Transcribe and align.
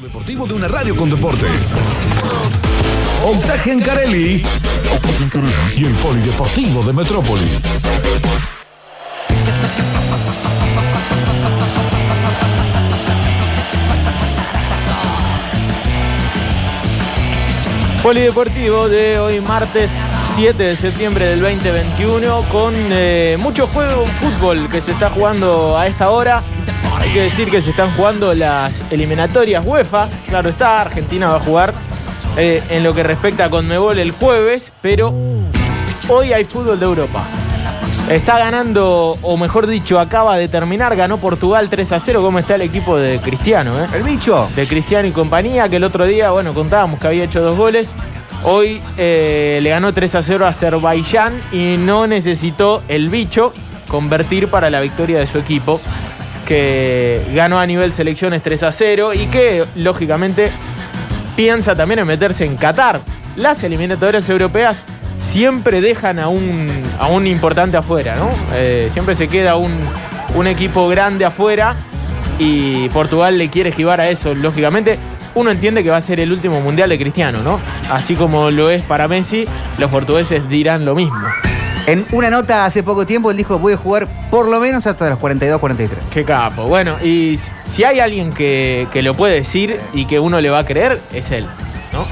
Deportivo 0.00 0.46
de 0.46 0.54
una 0.54 0.68
radio 0.68 0.96
con 0.96 1.10
deporte. 1.10 1.46
Octagen 3.26 3.80
Carelli 3.80 4.42
y 5.76 5.84
el 5.84 5.92
Polideportivo 5.96 6.82
de 6.82 6.92
Metrópolis. 6.94 7.60
Polideportivo 18.02 18.88
de 18.88 19.18
hoy 19.18 19.40
martes 19.42 19.90
7 20.34 20.62
de 20.62 20.76
septiembre 20.76 21.26
del 21.26 21.40
2021 21.42 22.42
con 22.50 22.74
eh, 22.74 23.36
mucho 23.38 23.66
juego 23.66 24.06
fútbol 24.06 24.70
que 24.70 24.80
se 24.80 24.92
está 24.92 25.10
jugando 25.10 25.76
a 25.76 25.86
esta 25.86 26.08
hora. 26.08 26.42
Hay 27.02 27.10
que 27.10 27.22
decir 27.22 27.50
que 27.50 27.60
se 27.60 27.70
están 27.70 27.94
jugando 27.96 28.32
las 28.32 28.80
eliminatorias 28.92 29.64
UEFA. 29.66 30.08
Claro 30.28 30.48
está, 30.48 30.80
Argentina 30.80 31.28
va 31.30 31.36
a 31.36 31.40
jugar 31.40 31.74
eh, 32.36 32.62
en 32.70 32.84
lo 32.84 32.94
que 32.94 33.02
respecta 33.02 33.46
a 33.46 33.50
Conmebol 33.50 33.98
el 33.98 34.12
jueves, 34.12 34.72
pero 34.80 35.12
hoy 36.08 36.32
hay 36.32 36.44
fútbol 36.44 36.78
de 36.78 36.86
Europa. 36.86 37.24
Está 38.08 38.38
ganando, 38.38 39.18
o 39.20 39.36
mejor 39.36 39.66
dicho, 39.66 39.98
acaba 39.98 40.36
de 40.36 40.46
terminar, 40.48 40.94
ganó 40.96 41.18
Portugal 41.18 41.68
3 41.68 41.92
a 41.92 42.00
0. 42.00 42.22
¿Cómo 42.22 42.38
está 42.38 42.54
el 42.54 42.62
equipo 42.62 42.96
de 42.96 43.18
Cristiano? 43.18 43.82
eh? 43.82 43.86
El 43.94 44.04
bicho. 44.04 44.48
de 44.54 44.66
Cristiano 44.68 45.06
y 45.08 45.10
compañía, 45.10 45.68
que 45.68 45.76
el 45.76 45.84
otro 45.84 46.06
día, 46.06 46.30
bueno, 46.30 46.54
contábamos 46.54 47.00
que 47.00 47.08
había 47.08 47.24
hecho 47.24 47.42
dos 47.42 47.56
goles. 47.56 47.88
Hoy 48.44 48.80
eh, 48.96 49.58
le 49.62 49.70
ganó 49.70 49.92
3 49.92 50.14
a 50.16 50.22
0 50.22 50.46
a 50.46 50.48
Azerbaiyán 50.48 51.40
y 51.52 51.76
no 51.78 52.06
necesitó 52.06 52.82
el 52.88 53.08
bicho 53.08 53.52
convertir 53.88 54.48
para 54.48 54.70
la 54.70 54.80
victoria 54.80 55.18
de 55.20 55.26
su 55.26 55.38
equipo, 55.38 55.78
que 56.46 57.20
ganó 57.34 57.58
a 57.58 57.66
nivel 57.66 57.92
selecciones 57.92 58.42
3 58.42 58.62
a 58.64 58.72
0 58.72 59.14
y 59.14 59.26
que, 59.26 59.64
lógicamente, 59.76 60.50
piensa 61.36 61.74
también 61.74 62.00
en 62.00 62.06
meterse 62.06 62.44
en 62.44 62.56
Qatar. 62.56 63.00
Las 63.36 63.62
eliminatorias 63.64 64.28
europeas 64.28 64.82
siempre 65.20 65.80
dejan 65.80 66.18
a 66.18 66.28
un, 66.28 66.68
a 66.98 67.08
un 67.08 67.26
importante 67.26 67.76
afuera, 67.76 68.16
¿no? 68.16 68.30
Eh, 68.54 68.90
siempre 68.92 69.14
se 69.14 69.28
queda 69.28 69.56
un, 69.56 69.72
un 70.34 70.46
equipo 70.46 70.88
grande 70.88 71.24
afuera 71.24 71.74
y 72.38 72.88
Portugal 72.90 73.38
le 73.38 73.48
quiere 73.48 73.70
esquivar 73.70 74.00
a 74.00 74.08
eso, 74.08 74.34
lógicamente. 74.34 74.98
Uno 75.34 75.50
entiende 75.50 75.82
que 75.82 75.90
va 75.90 75.96
a 75.96 76.02
ser 76.02 76.20
el 76.20 76.30
último 76.30 76.60
mundial 76.60 76.90
de 76.90 76.98
Cristiano, 76.98 77.42
¿no? 77.42 77.58
Así 77.90 78.14
como 78.14 78.50
lo 78.50 78.68
es 78.68 78.82
para 78.82 79.08
Messi, 79.08 79.46
los 79.78 79.90
portugueses 79.90 80.46
dirán 80.48 80.84
lo 80.84 80.94
mismo. 80.94 81.18
En 81.86 82.06
una 82.12 82.30
nota 82.30 82.64
hace 82.64 82.82
poco 82.82 83.06
tiempo 83.06 83.30
él 83.32 83.36
dijo 83.36 83.58
voy 83.58 83.72
a 83.72 83.76
jugar 83.76 84.06
por 84.30 84.46
lo 84.48 84.60
menos 84.60 84.86
hasta 84.86 85.10
los 85.10 85.18
42, 85.18 85.58
43. 85.60 85.98
Qué 86.12 86.24
capo. 86.24 86.66
Bueno, 86.66 86.96
y 87.02 87.38
si 87.64 87.82
hay 87.82 87.98
alguien 87.98 88.32
que, 88.32 88.86
que 88.92 89.02
lo 89.02 89.14
puede 89.14 89.34
decir 89.34 89.80
y 89.92 90.06
que 90.06 90.20
uno 90.20 90.40
le 90.40 90.48
va 90.50 90.60
a 90.60 90.64
creer, 90.64 91.00
es 91.12 91.30
él, 91.32 91.46
¿no? 91.92 92.06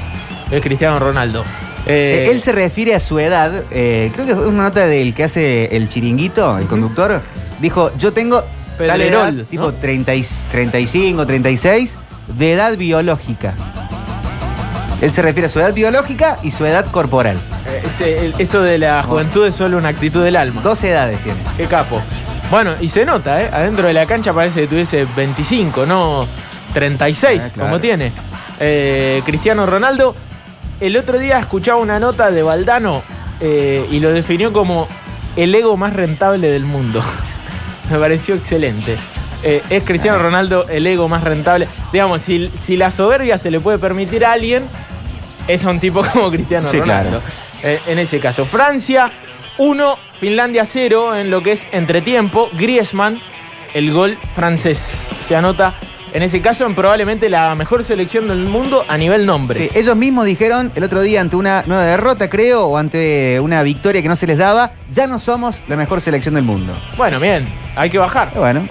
Es 0.55 0.61
Cristiano 0.61 0.99
Ronaldo. 0.99 1.43
Eh, 1.85 2.25
Eh, 2.27 2.31
él 2.31 2.41
se 2.41 2.51
refiere 2.51 2.93
a 2.93 2.99
su 2.99 3.17
edad, 3.19 3.63
eh, 3.71 4.11
creo 4.13 4.25
que 4.25 4.33
es 4.33 4.37
una 4.37 4.63
nota 4.63 4.85
del 4.85 5.13
que 5.15 5.23
hace 5.23 5.75
el 5.75 5.87
chiringuito, 5.87 6.57
el 6.57 6.67
conductor. 6.67 7.21
Dijo, 7.59 7.91
yo 7.97 8.11
tengo 8.11 8.43
tal 8.77 9.01
edad, 9.01 9.33
tipo 9.49 9.63
¿no? 9.63 9.73
30 9.73 10.13
y- 10.15 10.25
35, 10.51 11.25
36, 11.25 11.95
de 12.37 12.53
edad 12.53 12.75
biológica. 12.77 13.53
Él 15.01 15.11
se 15.13 15.21
refiere 15.21 15.47
a 15.47 15.49
su 15.49 15.59
edad 15.59 15.73
biológica 15.73 16.37
y 16.43 16.51
su 16.51 16.65
edad 16.65 16.85
corporal. 16.91 17.37
Eh, 17.99 18.33
eso 18.37 18.61
de 18.61 18.77
la 18.77 19.03
juventud 19.03 19.45
es 19.45 19.55
solo 19.55 19.77
una 19.77 19.89
actitud 19.89 20.23
del 20.23 20.35
alma. 20.35 20.61
Dos 20.61 20.83
edades 20.83 21.19
tiene. 21.23 21.39
Qué 21.57 21.65
capo. 21.67 22.01
Bueno, 22.49 22.71
y 22.79 22.89
se 22.89 23.05
nota, 23.05 23.41
¿eh? 23.41 23.49
Adentro 23.51 23.87
de 23.87 23.93
la 23.93 24.05
cancha 24.05 24.33
parece 24.33 24.61
que 24.61 24.67
tuviese 24.67 25.05
25, 25.15 25.85
no 25.85 26.27
36, 26.73 27.41
Ah, 27.45 27.49
claro. 27.53 27.69
como 27.69 27.81
tiene. 27.81 28.11
Eh, 28.59 29.21
Cristiano 29.25 29.65
Ronaldo. 29.65 30.15
El 30.79 30.97
otro 30.97 31.19
día 31.19 31.37
escuchaba 31.39 31.79
una 31.79 31.99
nota 31.99 32.31
de 32.31 32.41
Valdano 32.41 33.01
eh, 33.39 33.85
y 33.91 33.99
lo 33.99 34.11
definió 34.11 34.51
como 34.51 34.87
el 35.35 35.53
ego 35.53 35.77
más 35.77 35.93
rentable 35.93 36.49
del 36.49 36.65
mundo. 36.65 37.01
Me 37.91 37.97
pareció 37.99 38.35
excelente. 38.35 38.97
Eh, 39.43 39.61
es 39.69 39.83
Cristiano 39.83 40.17
Ah. 40.19 40.23
Ronaldo 40.23 40.65
el 40.69 40.85
ego 40.87 41.07
más 41.07 41.23
rentable. 41.23 41.67
Digamos, 41.93 42.21
si, 42.21 42.51
si 42.59 42.77
la 42.77 42.91
soberbia 42.91 43.37
se 43.37 43.49
le 43.51 43.59
puede 43.59 43.77
permitir 43.79 44.25
a 44.25 44.33
alguien, 44.33 44.67
es 45.47 45.65
a 45.65 45.69
un 45.69 45.79
tipo 45.79 46.01
como 46.13 46.29
Cristiano 46.31 46.67
Sí, 46.67 46.79
Ronaldo. 46.79 47.19
claro. 47.19 47.25
Eh, 47.63 47.79
en 47.87 47.99
ese 47.99 48.19
caso, 48.19 48.45
Francia 48.45 49.11
1, 49.57 49.97
Finlandia 50.19 50.65
0 50.65 51.15
en 51.15 51.29
lo 51.29 51.41
que 51.43 51.53
es 51.53 51.67
entretiempo. 51.71 52.49
Griezmann, 52.53 53.19
el 53.73 53.91
gol 53.91 54.17
francés. 54.35 55.09
Se 55.21 55.35
anota 55.35 55.75
en 56.13 56.23
ese 56.23 56.41
caso 56.41 56.65
en 56.65 56.75
probablemente 56.75 57.29
la 57.29 57.55
mejor 57.55 57.83
selección 57.83 58.27
del 58.27 58.39
mundo 58.39 58.83
a 58.87 58.97
nivel 58.97 59.25
nombre. 59.25 59.69
Sí, 59.69 59.79
ellos 59.79 59.95
mismos 59.95 60.25
dijeron 60.25 60.71
el 60.75 60.83
otro 60.83 61.01
día 61.01 61.21
ante 61.21 61.35
una 61.35 61.63
nueva 61.65 61.85
derrota, 61.85 62.29
creo, 62.29 62.65
o 62.65 62.77
ante 62.77 63.39
una 63.39 63.63
victoria 63.63 64.01
que 64.01 64.09
no 64.09 64.15
se 64.15 64.27
les 64.27 64.37
daba, 64.37 64.71
ya 64.89 65.07
no 65.07 65.19
somos 65.19 65.61
la 65.67 65.77
mejor 65.77 66.01
selección 66.01 66.33
del 66.35 66.43
mundo. 66.43 66.73
Bueno, 66.97 67.19
bien, 67.19 67.47
hay 67.75 67.89
que 67.89 67.97
bajar. 67.97 68.31
Y 68.35 68.39
bueno, 68.39 68.67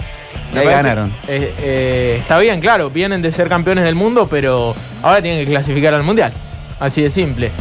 ahí 0.55 0.65
ganaron. 0.65 1.11
eh, 1.27 1.53
eh, 1.59 2.17
está 2.19 2.37
bien, 2.37 2.59
claro, 2.59 2.89
vienen 2.91 3.21
de 3.21 3.31
ser 3.31 3.49
campeones 3.49 3.85
del 3.85 3.95
mundo, 3.95 4.27
pero 4.29 4.75
ahora 5.01 5.21
tienen 5.21 5.43
que 5.43 5.49
clasificar 5.49 5.93
al 5.93 6.03
mundial. 6.03 6.33
Así 6.79 7.01
de 7.01 7.09
simple. 7.09 7.51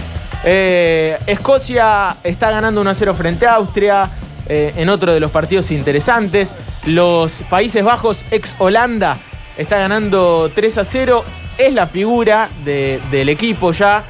Eh, 0.45 1.19
Escocia 1.27 2.17
está 2.25 2.51
ganando 2.51 2.83
1-0 2.83 3.15
frente 3.15 3.47
a 3.47 3.55
Austria. 3.55 4.11
eh, 4.53 4.73
en 4.83 4.89
otro 4.89 5.13
de 5.15 5.21
los 5.21 5.31
partidos 5.31 5.71
interesantes. 5.71 6.53
Los 6.85 7.43
Países 7.49 7.85
Bajos, 7.85 8.25
ex 8.33 8.57
Holanda, 8.59 9.17
está 9.57 9.79
ganando 9.79 10.51
3 10.53 10.77
a 10.79 10.85
0. 10.85 11.25
Es 11.57 11.73
la 11.73 11.87
figura 11.87 12.49
de- 12.65 13.01
del 13.13 13.29
equipo 13.29 13.71
ya. 13.71 14.03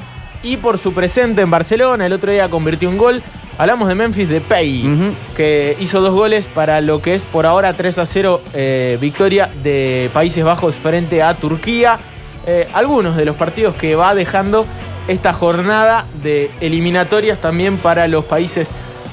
Y 0.42 0.56
por 0.56 0.78
su 0.78 0.94
presente 0.94 1.42
en 1.42 1.50
Barcelona, 1.50 2.06
el 2.06 2.14
otro 2.14 2.32
día 2.32 2.48
convirtió 2.48 2.88
un 2.88 2.96
gol. 2.96 3.22
Hablamos 3.58 3.86
de 3.88 3.94
Memphis 3.94 4.30
Depay, 4.30 4.88
Ujú. 4.88 5.14
que 5.36 5.76
hizo 5.78 6.00
dos 6.00 6.14
goles 6.14 6.46
para 6.46 6.80
lo 6.80 7.02
que 7.02 7.14
es 7.16 7.22
por 7.24 7.44
ahora 7.44 7.74
3 7.74 7.98
a 7.98 8.06
0 8.06 8.40
eh, 8.54 8.96
victoria 8.98 9.50
de 9.62 10.08
Países 10.14 10.42
Bajos 10.42 10.74
frente 10.76 11.22
a 11.22 11.34
Turquía. 11.34 11.98
Eh, 12.46 12.66
algunos 12.72 13.14
de 13.18 13.26
los 13.26 13.36
partidos 13.36 13.74
que 13.74 13.94
va 13.94 14.14
dejando 14.14 14.64
esta 15.10 15.32
jornada 15.32 16.06
de 16.22 16.50
eliminatorias 16.60 17.40
también 17.40 17.78
para 17.78 18.06
los 18.06 18.24
países 18.26 18.68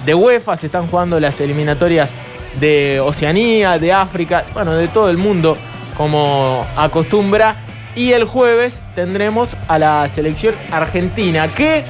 de 0.06 0.14
UEFA. 0.14 0.56
Se 0.56 0.68
están 0.68 0.88
jugando 0.88 1.20
las 1.20 1.42
eliminatorias 1.42 2.12
de 2.60 3.00
Oceanía, 3.00 3.80
de 3.80 3.92
África, 3.94 4.46
bueno, 4.54 4.74
de 4.74 4.88
todo 4.90 5.10
el 5.10 5.18
mundo 5.18 5.58
como 5.96 6.66
acostumbra. 6.76 7.64
Y 7.96 8.12
el 8.12 8.26
jueves 8.26 8.84
tendremos 8.94 9.58
a 9.68 9.80
la 9.80 10.08
selección 10.10 10.54
argentina 10.72 11.48
que 11.48 11.84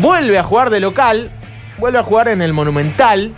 vuelve 0.00 0.38
a 0.38 0.42
jugar 0.42 0.70
de 0.70 0.80
local, 0.80 1.30
vuelve 1.76 1.98
a 1.98 2.02
jugar 2.02 2.28
en 2.28 2.40
el 2.40 2.54
Monumental. 2.54 3.32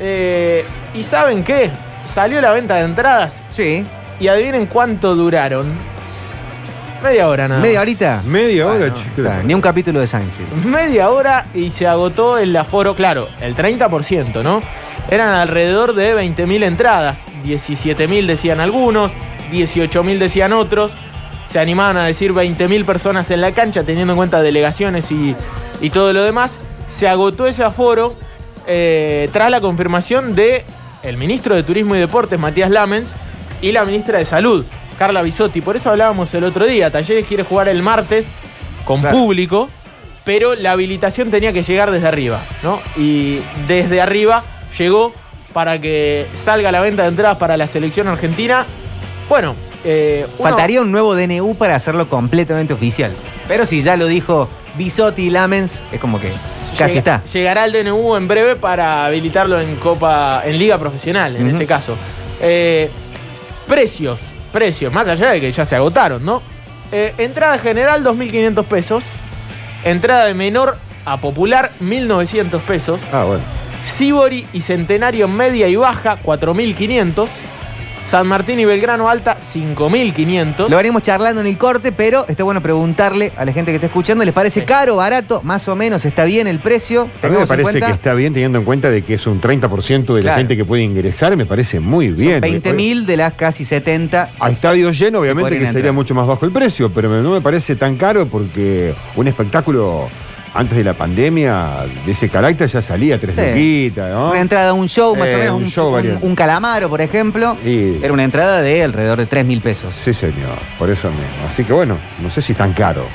Eh, 0.00 0.64
¿Y 0.94 1.02
saben 1.02 1.44
qué? 1.44 1.70
Salió 2.06 2.40
la 2.40 2.50
venta 2.50 2.76
de 2.76 2.84
entradas 2.84 3.42
Sí, 3.50 3.84
y 4.18 4.28
adivinen 4.28 4.66
cuánto 4.66 5.14
duraron. 5.14 5.93
Media 7.04 7.28
hora 7.28 7.48
nada. 7.48 7.60
media 7.60 7.80
horita. 7.80 8.22
Media 8.24 8.66
hora, 8.66 8.78
Bueno, 8.78 8.94
chico. 8.94 9.10
claro, 9.16 9.42
Ni 9.44 9.54
un 9.54 9.60
capítulo 9.60 10.00
de 10.00 10.06
Seinfeld. 10.06 10.64
Media 10.64 11.10
hora 11.10 11.46
y 11.54 11.70
se 11.70 11.86
agotó 11.86 12.38
el 12.38 12.56
aforo, 12.56 12.94
claro, 12.96 13.28
el 13.40 13.54
30%, 13.54 14.42
¿no? 14.42 14.62
Eran 15.10 15.28
alrededor 15.34 15.94
de 15.94 16.14
20.000 16.16 16.62
entradas. 16.64 17.18
17.000 17.44 18.26
decían 18.26 18.60
algunos, 18.60 19.12
18.000 19.52 20.18
decían 20.18 20.52
otros. 20.54 20.92
Se 21.52 21.58
animaban 21.60 21.96
a 21.98 22.04
decir 22.06 22.32
20.000 22.32 22.84
personas 22.84 23.30
en 23.30 23.40
la 23.42 23.52
cancha, 23.52 23.84
teniendo 23.84 24.14
en 24.14 24.16
cuenta 24.16 24.40
delegaciones 24.42 25.12
y, 25.12 25.36
y 25.80 25.90
todo 25.90 26.12
lo 26.12 26.22
demás. 26.24 26.58
Se 26.90 27.06
agotó 27.06 27.46
ese 27.46 27.62
aforo 27.64 28.14
eh, 28.66 29.28
tras 29.32 29.50
la 29.50 29.60
confirmación 29.60 30.34
de 30.34 30.64
el 31.02 31.16
ministro 31.18 31.54
de 31.54 31.62
Turismo 31.62 31.94
y 31.94 31.98
Deportes, 31.98 32.40
Matías 32.40 32.70
Lamens, 32.70 33.12
y 33.60 33.72
la 33.72 33.84
ministra 33.84 34.18
de 34.18 34.24
Salud, 34.26 34.64
Carla 34.94 35.22
Bisotti. 35.22 35.60
Por 35.60 35.76
eso 35.76 35.90
hablábamos 35.90 36.32
el 36.34 36.44
otro 36.44 36.66
día. 36.66 36.90
Talleres 36.90 37.26
quiere 37.26 37.42
jugar 37.42 37.68
el 37.68 37.82
martes 37.82 38.26
con 38.84 39.00
Claro. 39.00 39.16
público, 39.16 39.68
pero 40.24 40.54
la 40.54 40.72
habilitación 40.72 41.30
tenía 41.30 41.52
que 41.52 41.62
llegar 41.62 41.90
desde 41.90 42.06
arriba, 42.08 42.40
¿no? 42.62 42.80
Y 42.96 43.40
desde 43.66 44.00
arriba 44.00 44.42
llegó 44.78 45.12
para 45.52 45.80
que 45.80 46.26
salga 46.34 46.72
la 46.72 46.80
venta 46.80 47.02
de 47.02 47.08
entradas 47.08 47.36
para 47.38 47.56
la 47.56 47.66
selección 47.66 48.08
argentina. 48.08 48.66
Bueno, 49.28 49.54
eh, 49.84 50.26
uno- 50.38 50.48
Faltaría 50.50 50.80
un 50.80 50.90
nuevo 50.90 51.14
DNU 51.14 51.54
para 51.56 51.76
hacerlo 51.76 52.08
completamente 52.08 52.72
oficial. 52.72 53.12
Pero 53.46 53.64
si 53.66 53.82
ya 53.82 53.96
lo 53.96 54.06
dijo 54.06 54.48
Bisotti 54.76 55.26
y 55.26 55.30
Lamens, 55.30 55.84
es 55.92 56.00
como 56.00 56.18
que 56.18 56.28
casi 56.30 56.76
llega- 56.94 56.98
está. 56.98 57.22
Llegará 57.32 57.64
el 57.66 57.72
DNU 57.72 58.16
en 58.16 58.26
breve 58.26 58.56
para 58.56 59.04
habilitarlo 59.06 59.60
en 59.60 59.76
Copa, 59.76 60.42
en 60.44 60.58
Liga 60.58 60.78
Profesional, 60.78 61.36
en 61.36 61.48
ese 61.54 61.66
caso. 61.66 61.94
Eh, 62.40 62.90
precios, 63.68 64.20
precios, 64.54 64.92
más 64.92 65.08
allá 65.08 65.32
de 65.32 65.40
que 65.40 65.50
ya 65.50 65.66
se 65.66 65.74
agotaron, 65.74 66.24
¿no? 66.24 66.40
Eh, 66.92 67.12
entrada 67.18 67.58
general, 67.58 68.04
2.500 68.04 68.64
pesos. 68.66 69.04
Entrada 69.82 70.26
de 70.26 70.34
menor 70.34 70.78
a 71.04 71.20
popular, 71.20 71.72
1.900 71.82 72.60
pesos. 72.60 73.02
Ah, 73.12 73.24
bueno. 73.24 73.42
Sibori 73.84 74.46
y 74.52 74.60
Centenario 74.60 75.26
media 75.26 75.66
y 75.66 75.74
baja, 75.74 76.20
4.500. 76.22 77.28
San 78.06 78.28
Martín 78.28 78.60
y 78.60 78.64
Belgrano 78.64 79.08
Alta, 79.08 79.38
5.500. 79.40 80.68
Lo 80.68 80.76
venimos 80.76 81.02
charlando 81.02 81.40
en 81.40 81.46
el 81.46 81.56
corte, 81.58 81.90
pero 81.90 82.26
está 82.28 82.44
bueno 82.44 82.60
preguntarle 82.60 83.32
a 83.36 83.44
la 83.44 83.52
gente 83.52 83.72
que 83.72 83.76
está 83.76 83.86
escuchando, 83.86 84.24
¿les 84.24 84.34
parece 84.34 84.60
Sí. 84.60 84.66
caro, 84.66 84.96
barato? 84.96 85.40
Más 85.42 85.66
o 85.68 85.74
menos, 85.74 86.04
¿está 86.04 86.24
bien 86.24 86.46
el 86.46 86.60
precio? 86.60 87.08
A 87.22 87.28
mí 87.28 87.36
me 87.38 87.46
parece 87.46 87.80
que 87.80 87.90
está 87.90 88.12
bien 88.14 88.32
teniendo 88.34 88.58
en 88.58 88.64
cuenta 88.64 88.90
de 88.90 89.02
que 89.02 89.14
es 89.14 89.26
un 89.26 89.40
30% 89.40 90.14
de 90.14 90.20
Claro. 90.20 90.34
la 90.34 90.38
gente 90.38 90.56
que 90.56 90.64
puede 90.64 90.82
ingresar, 90.82 91.34
me 91.36 91.46
parece 91.46 91.80
muy 91.80 92.08
bien. 92.10 92.40
20.000 92.42 93.06
de 93.06 93.16
las 93.16 93.32
casi 93.32 93.64
70. 93.64 94.30
A 94.38 94.50
estadio 94.50 94.90
lleno, 94.92 95.20
obviamente 95.20 95.50
que 95.58 95.66
sería 95.66 95.78
entrar. 95.78 95.94
mucho 95.94 96.14
más 96.14 96.26
bajo 96.26 96.44
el 96.44 96.52
precio, 96.52 96.92
pero 96.92 97.08
no 97.22 97.30
me 97.30 97.40
parece 97.40 97.74
tan 97.74 97.96
caro 97.96 98.26
porque 98.26 98.94
un 99.16 99.26
espectáculo 99.26 100.08
antes 100.54 100.78
de 100.78 100.84
la 100.84 100.94
pandemia 100.94 101.84
de 102.06 102.12
ese 102.12 102.28
carácter 102.28 102.68
ya 102.68 102.80
salía 102.80 103.18
tres 103.18 103.34
Sí. 103.54 103.92
¿no? 103.96 104.30
Una 104.30 104.40
entrada 104.40 104.70
a 104.70 104.72
un 104.72 104.88
show, 104.88 105.14
más 105.16 105.28
Eh, 105.28 105.34
o 105.34 105.38
menos, 105.38 105.54
un 105.56 105.66
show 105.68 105.94
un- 105.94 106.18
un 106.22 106.34
calamaro, 106.36 106.88
por 106.88 107.00
ejemplo. 107.00 107.56
Y- 107.64 108.02
Era 108.02 108.12
una 108.12 108.24
entrada 108.24 108.62
de 108.62 108.82
alrededor 108.84 109.18
de 109.18 109.26
3 109.26 109.44
mil 109.44 109.60
pesos. 109.60 109.94
Sí, 109.94 110.14
señor, 110.14 110.56
por 110.78 110.88
eso 110.90 111.08
mismo. 111.10 111.24
Así 111.48 111.64
que 111.64 111.72
bueno, 111.72 111.98
no 112.20 112.30
sé 112.30 112.40
si 112.40 112.52
es 112.52 112.58
tan 112.58 112.72
caro. 112.72 113.06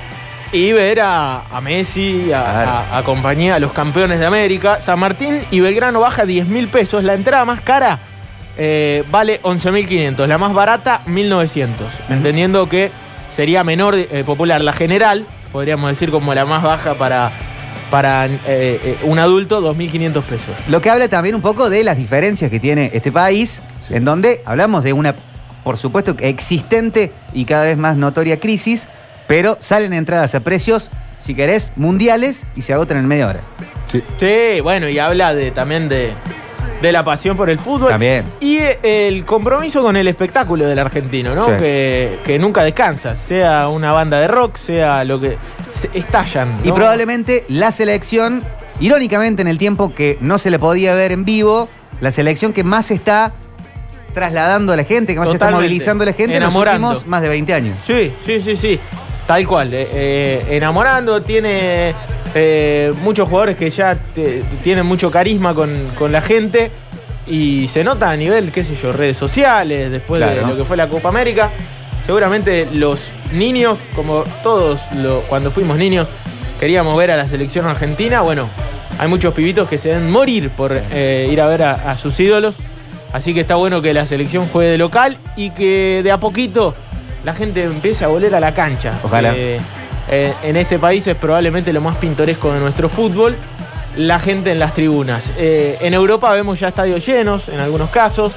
Y 0.52 0.74
ver 0.74 1.00
a, 1.02 1.42
a 1.56 1.62
Messi, 1.62 2.32
a, 2.34 2.42
Claro. 2.42 2.72
a- 2.72 2.98
a 2.98 3.04
compañía, 3.04 3.56
a 3.56 3.60
los 3.60 3.72
campeones 3.72 4.20
de 4.20 4.26
América. 4.26 4.80
San 4.82 5.00
Martín 5.00 5.42
y 5.52 5.60
Belgrano 5.60 6.00
baja 6.00 6.26
10 6.26 6.48
mil 6.48 6.68
pesos. 6.68 7.04
La 7.04 7.14
entrada 7.14 7.46
más 7.46 7.62
cara 7.62 8.00
eh, 8.58 9.04
vale 9.10 9.40
11.500. 9.44 10.28
La 10.28 10.38
más 10.38 10.54
barata, 10.54 11.02
1.900. 11.06 11.88
Entendiendo 12.10 12.68
que 12.68 12.92
sería 13.34 13.64
menor 13.64 13.96
eh, 13.96 14.24
popular. 14.26 14.60
La 14.62 14.74
general, 14.74 15.26
podríamos 15.52 15.90
decir 15.90 16.12
como 16.12 16.34
la 16.34 16.46
más 16.46 16.64
baja 16.64 16.94
para, 16.96 17.32
para 17.92 18.26
eh, 18.28 18.32
eh, 18.48 18.98
un 19.04 19.20
adulto, 19.20 19.62
2.500 19.62 20.22
pesos. 20.24 20.56
Lo 20.68 20.82
que 20.82 20.90
habla 20.90 21.08
también 21.08 21.36
un 21.36 21.42
poco 21.42 21.70
de 21.70 21.84
las 21.84 21.98
diferencias 21.98 22.50
que 22.52 22.60
tiene 22.60 22.92
este 22.94 23.12
país, 23.12 23.62
Sí. 23.88 23.96
en 23.96 24.06
donde 24.06 24.42
hablamos 24.46 24.84
de 24.84 24.94
una, 24.94 25.16
por 25.64 25.78
supuesto, 25.78 26.16
existente 26.20 27.12
y 27.34 27.46
cada 27.46 27.64
vez 27.66 27.78
más 27.78 27.98
notoria 27.98 28.40
crisis, 28.40 28.88
pero 29.28 29.58
salen 29.60 29.94
entradas 29.94 30.36
a 30.36 30.40
precios, 30.42 30.90
si 31.18 31.36
querés, 31.36 31.72
mundiales 31.76 32.46
y 32.56 32.62
se 32.62 32.74
agotan 32.74 32.98
en 32.98 33.08
media 33.08 33.28
hora. 33.28 33.40
Sí. 33.92 34.04
Sí, 34.18 34.60
bueno, 34.62 34.88
y 34.90 35.00
habla 35.00 35.34
de, 35.34 35.52
también 35.52 35.88
de, 35.90 36.12
de 36.82 36.92
la 36.92 37.04
pasión 37.04 37.36
por 37.36 37.50
el 37.50 37.60
fútbol. 37.60 37.90
También. 37.90 38.26
Y 38.40 38.58
eh, 38.58 39.08
el 39.08 39.26
compromiso 39.26 39.82
con 39.82 39.96
el 39.98 40.08
espectáculo 40.08 40.66
del 40.66 40.80
argentino, 40.80 41.36
¿no? 41.36 41.44
Sí. 41.44 41.52
Que, 41.60 42.20
que 42.26 42.40
nunca 42.40 42.64
descansa, 42.64 43.16
sea 43.16 43.68
una 43.68 43.92
banda 43.92 44.20
de 44.20 44.28
rock, 44.28 44.58
sea 44.58 45.04
lo 45.04 45.20
que... 45.20 45.38
estallan. 45.94 46.60
Y 46.64 46.72
probablemente 46.72 47.46
la 47.50 47.72
selección, 47.72 48.44
irónicamente 48.80 49.42
en 49.42 49.48
el 49.48 49.58
tiempo 49.58 49.94
que 49.94 50.18
no 50.22 50.38
se 50.38 50.50
le 50.50 50.60
podía 50.60 50.94
ver 50.94 51.12
en 51.12 51.26
vivo, 51.26 51.68
la 52.02 52.12
selección 52.12 52.54
que 52.54 52.64
más 52.64 52.92
está 52.92 53.34
trasladando 54.14 54.74
a 54.74 54.78
la 54.78 54.84
gente, 54.84 55.14
que 55.14 55.20
más 55.20 55.30
está 55.30 55.52
movilizando 55.52 56.04
a 56.04 56.08
la 56.08 56.14
gente 56.14 56.36
Enamorando. 56.36 56.88
en 56.88 56.94
los 56.94 57.00
últimos 57.00 57.08
más 57.12 57.22
de 57.22 57.30
20 57.30 57.54
años. 57.54 57.78
Sí, 57.84 58.12
sí, 58.26 58.42
sí, 58.42 58.56
sí. 58.56 58.80
Tal 59.28 59.46
cual. 59.48 59.72
eh, 59.74 59.88
eh, 59.94 60.46
enamorando, 60.50 61.22
tiene 61.22 61.94
eh, 62.36 62.94
muchos 63.02 63.28
jugadores 63.28 63.56
que 63.58 63.70
ya 63.70 63.96
te- 64.16 64.44
tienen 64.64 64.86
mucho 64.86 65.12
carisma 65.12 65.54
con, 65.56 65.88
con 65.98 66.12
la 66.12 66.22
gente. 66.22 66.72
Y 67.28 67.68
se 67.68 67.84
nota 67.84 68.10
a 68.10 68.16
nivel, 68.18 68.52
qué 68.52 68.64
sé 68.64 68.76
yo, 68.76 68.92
redes 68.92 69.16
sociales, 69.18 69.92
después 69.92 70.20
de 70.20 70.42
lo 70.48 70.58
que 70.58 70.66
fue 70.66 70.76
la 70.78 70.88
Copa 70.88 71.10
América. 71.10 71.50
Seguramente 72.06 72.68
los 72.72 73.12
niños, 73.34 73.78
como 73.96 74.24
todos 74.42 74.82
lo- 74.96 75.22
cuando 75.24 75.52
fuimos 75.52 75.78
niños, 75.78 76.08
queríamos 76.60 76.98
ver 76.98 77.12
a 77.12 77.18
la 77.18 77.28
selección 77.28 77.68
argentina. 77.68 78.22
Bueno, 78.22 78.50
hay 78.98 79.08
muchos 79.08 79.34
pibitos 79.36 79.70
que 79.70 79.78
se 79.78 79.90
deben 79.90 80.10
morir 80.10 80.50
por 80.50 80.72
eh, 80.74 81.30
ir 81.32 81.40
a 81.40 81.46
ver 81.46 81.62
a, 81.64 81.74
a 81.92 81.96
sus 81.98 82.20
ídolos. 82.20 82.56
Así 83.14 83.34
que 83.34 83.42
está 83.42 83.56
bueno 83.56 83.82
que 83.82 83.94
la 83.94 84.06
selección 84.08 84.48
juegue 84.48 84.72
de 84.72 84.78
local 84.80 85.18
y 85.36 85.52
que 85.52 86.02
de 86.04 86.12
a 86.12 86.20
poquito 86.20 86.74
la 87.24 87.34
gente 87.34 87.64
empiece 87.64 88.06
a 88.06 88.08
volver 88.08 88.34
a 88.34 88.40
la 88.40 88.54
cancha. 88.56 88.94
Ojalá. 89.04 89.34
Eh, 89.36 89.60
eh, 90.12 90.34
en 90.44 90.58
este 90.58 90.80
país 90.80 91.06
es 91.08 91.16
probablemente 91.16 91.72
lo 91.72 91.82
más 91.82 91.98
pintoresco 91.98 92.54
de 92.54 92.60
nuestro 92.60 92.90
fútbol, 92.90 93.36
la 93.96 94.20
gente 94.20 94.52
en 94.52 94.60
las 94.60 94.74
tribunas. 94.74 95.32
Eh, 95.38 95.78
en 95.82 95.94
Europa 95.94 96.32
vemos 96.32 96.60
ya 96.60 96.70
estadios 96.70 97.06
llenos 97.06 97.48
en 97.50 97.60
algunos 97.60 97.90
casos, 97.90 98.34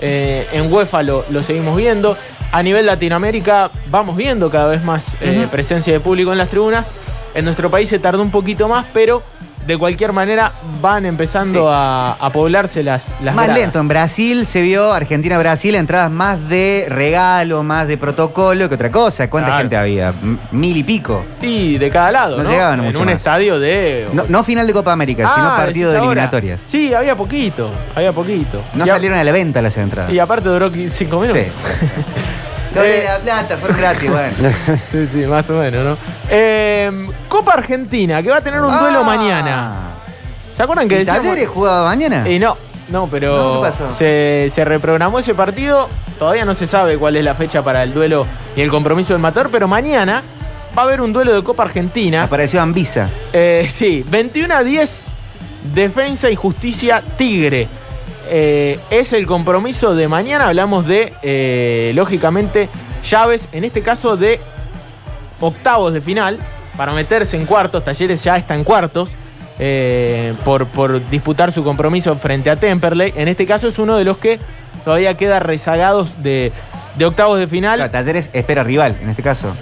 eh, 0.00 0.46
en 0.52 0.70
UEFA 0.72 1.02
lo, 1.02 1.24
lo 1.30 1.42
seguimos 1.42 1.76
viendo, 1.76 2.16
a 2.52 2.62
nivel 2.62 2.86
Latinoamérica 2.86 3.70
vamos 3.88 4.16
viendo 4.16 4.50
cada 4.50 4.68
vez 4.68 4.84
más 4.84 5.16
presencia 5.50 5.92
de 5.92 6.00
público 6.00 6.32
en 6.32 6.38
las 6.38 6.50
tribunas. 6.50 6.86
En 7.34 7.44
nuestro 7.44 7.68
país 7.68 7.88
se 7.88 7.98
tardó 7.98 8.22
un 8.22 8.30
poquito 8.30 8.68
más, 8.68 8.86
pero 8.92 9.22
de 9.66 9.78
cualquier 9.78 10.12
manera 10.12 10.52
van 10.82 11.06
empezando 11.06 11.62
Sí. 11.68 11.72
a, 11.72 12.16
a 12.20 12.30
poblarse 12.30 12.82
las, 12.82 13.06
las 13.22 13.34
más 13.34 13.46
gradas. 13.46 13.60
lento. 13.62 13.78
En 13.80 13.88
Brasil 13.88 14.46
se 14.46 14.60
vio, 14.60 14.92
Argentina-Brasil, 14.92 15.74
entradas 15.74 16.10
más 16.10 16.48
de 16.48 16.86
regalo, 16.88 17.62
más 17.62 17.88
de 17.88 17.96
protocolo 17.96 18.68
que 18.68 18.74
otra 18.74 18.90
cosa. 18.90 19.28
¿Cuánta 19.30 19.48
Claro. 19.50 19.60
gente 19.62 19.76
había? 19.76 20.08
M- 20.22 20.36
Mil 20.52 20.76
y 20.76 20.82
pico. 20.82 21.24
Sí, 21.40 21.78
de 21.78 21.90
cada 21.90 22.10
lado, 22.12 22.36
No 22.38 22.44
¿no? 22.44 22.50
llegaban 22.50 22.78
en 22.80 22.84
mucho 22.86 23.00
un 23.00 23.06
más. 23.06 23.16
estadio 23.16 23.58
de... 23.58 24.08
No, 24.12 24.24
no 24.28 24.44
final 24.44 24.66
de 24.66 24.72
Copa 24.72 24.92
América, 24.92 25.30
sino 25.34 25.46
Ah, 25.48 25.56
partido 25.56 25.90
de 25.92 25.98
eliminatorias. 25.98 26.60
Sí, 26.66 26.92
había 26.92 27.16
poquito, 27.16 27.70
había 27.94 28.12
poquito. 28.12 28.62
No 28.74 28.84
Y 28.86 28.90
a- 28.90 28.94
salieron 28.94 29.18
a 29.18 29.24
la 29.24 29.32
venta 29.32 29.62
las 29.62 29.76
entradas. 29.76 30.12
Y 30.12 30.18
aparte 30.18 30.48
duró 30.48 30.70
5 30.70 31.20
minutos. 31.20 31.42
Sí. 31.42 31.50
Doble 32.74 32.88
de 33.00 33.04
la 33.04 33.18
plata, 33.18 33.56
fueron 33.56 33.76
gratis, 33.78 34.10
bueno. 34.10 34.34
Sí, 34.90 35.06
sí, 35.12 35.18
más 35.26 35.48
o 35.50 35.54
menos, 35.60 35.84
¿no? 35.84 35.96
Eh, 36.28 37.06
Copa 37.28 37.52
Argentina, 37.52 38.22
que 38.22 38.30
va 38.30 38.36
a 38.38 38.40
tener 38.40 38.60
un 38.60 38.68
duelo 38.78 39.00
Ah. 39.00 39.04
mañana. 39.04 39.72
¿Se 40.56 40.62
acuerdan 40.62 40.88
que 40.88 40.96
¿Y 40.96 40.98
decíamos? 40.98 41.22
Talleres 41.22 41.48
jugaba 41.48 41.84
mañana? 41.84 42.28
Y 42.28 42.38
no, 42.38 42.56
no, 42.88 43.06
pero 43.08 43.36
No, 43.36 43.54
¿qué 43.60 43.66
pasó? 43.68 43.92
Se, 43.92 44.48
se 44.52 44.64
reprogramó 44.64 45.18
ese 45.18 45.34
partido. 45.34 45.88
Todavía 46.18 46.44
no 46.44 46.54
se 46.54 46.66
sabe 46.66 46.96
cuál 46.96 47.16
es 47.16 47.24
la 47.24 47.34
fecha 47.34 47.62
para 47.62 47.82
el 47.82 47.92
duelo 47.92 48.26
y 48.56 48.60
el 48.60 48.70
compromiso 48.70 49.12
del 49.14 49.20
Matador, 49.22 49.50
pero 49.50 49.66
mañana 49.66 50.22
va 50.76 50.82
a 50.82 50.84
haber 50.84 51.00
un 51.00 51.12
duelo 51.12 51.34
de 51.34 51.42
Copa 51.42 51.64
Argentina. 51.64 52.22
Apareció 52.24 52.60
Ambisa. 52.62 53.08
Eh, 53.32 53.66
sí, 53.70 54.04
21 54.08 54.54
a 54.54 54.62
10, 54.62 55.06
Defensa 55.74 56.30
y 56.30 56.36
Justicia 56.36 57.02
Tigre. 57.16 57.68
Eh, 58.28 58.78
es 58.90 59.12
el 59.12 59.26
compromiso 59.26 59.94
de 59.94 60.08
mañana. 60.08 60.48
Hablamos 60.48 60.86
de, 60.86 61.12
eh, 61.22 61.92
lógicamente, 61.94 62.68
llaves, 63.08 63.48
en 63.52 63.64
este 63.64 63.82
caso 63.82 64.16
de 64.16 64.40
octavos 65.40 65.92
de 65.92 66.00
final, 66.00 66.38
para 66.76 66.92
meterse 66.92 67.36
en 67.36 67.46
cuartos. 67.46 67.84
Talleres 67.84 68.22
ya 68.24 68.36
está 68.36 68.54
en 68.54 68.64
cuartos. 68.64 69.16
eh, 69.60 70.34
por, 70.44 70.66
por 70.66 71.08
disputar 71.10 71.52
su 71.52 71.62
compromiso 71.62 72.16
frente 72.16 72.50
a 72.50 72.56
Temperley. 72.56 73.12
En 73.16 73.28
este 73.28 73.46
caso 73.46 73.68
es 73.68 73.78
uno 73.78 73.96
de 73.96 74.02
los 74.04 74.16
que 74.18 74.40
todavía 74.84 75.16
queda 75.16 75.38
rezagados 75.38 76.24
de, 76.24 76.50
de 76.98 77.04
octavos 77.06 77.38
de 77.38 77.46
final. 77.46 77.76
Claro, 77.78 77.92
Talleres 77.92 78.30
espera 78.32 78.64
rival, 78.64 78.96
en 79.00 79.10
este 79.10 79.22
caso. 79.22 79.54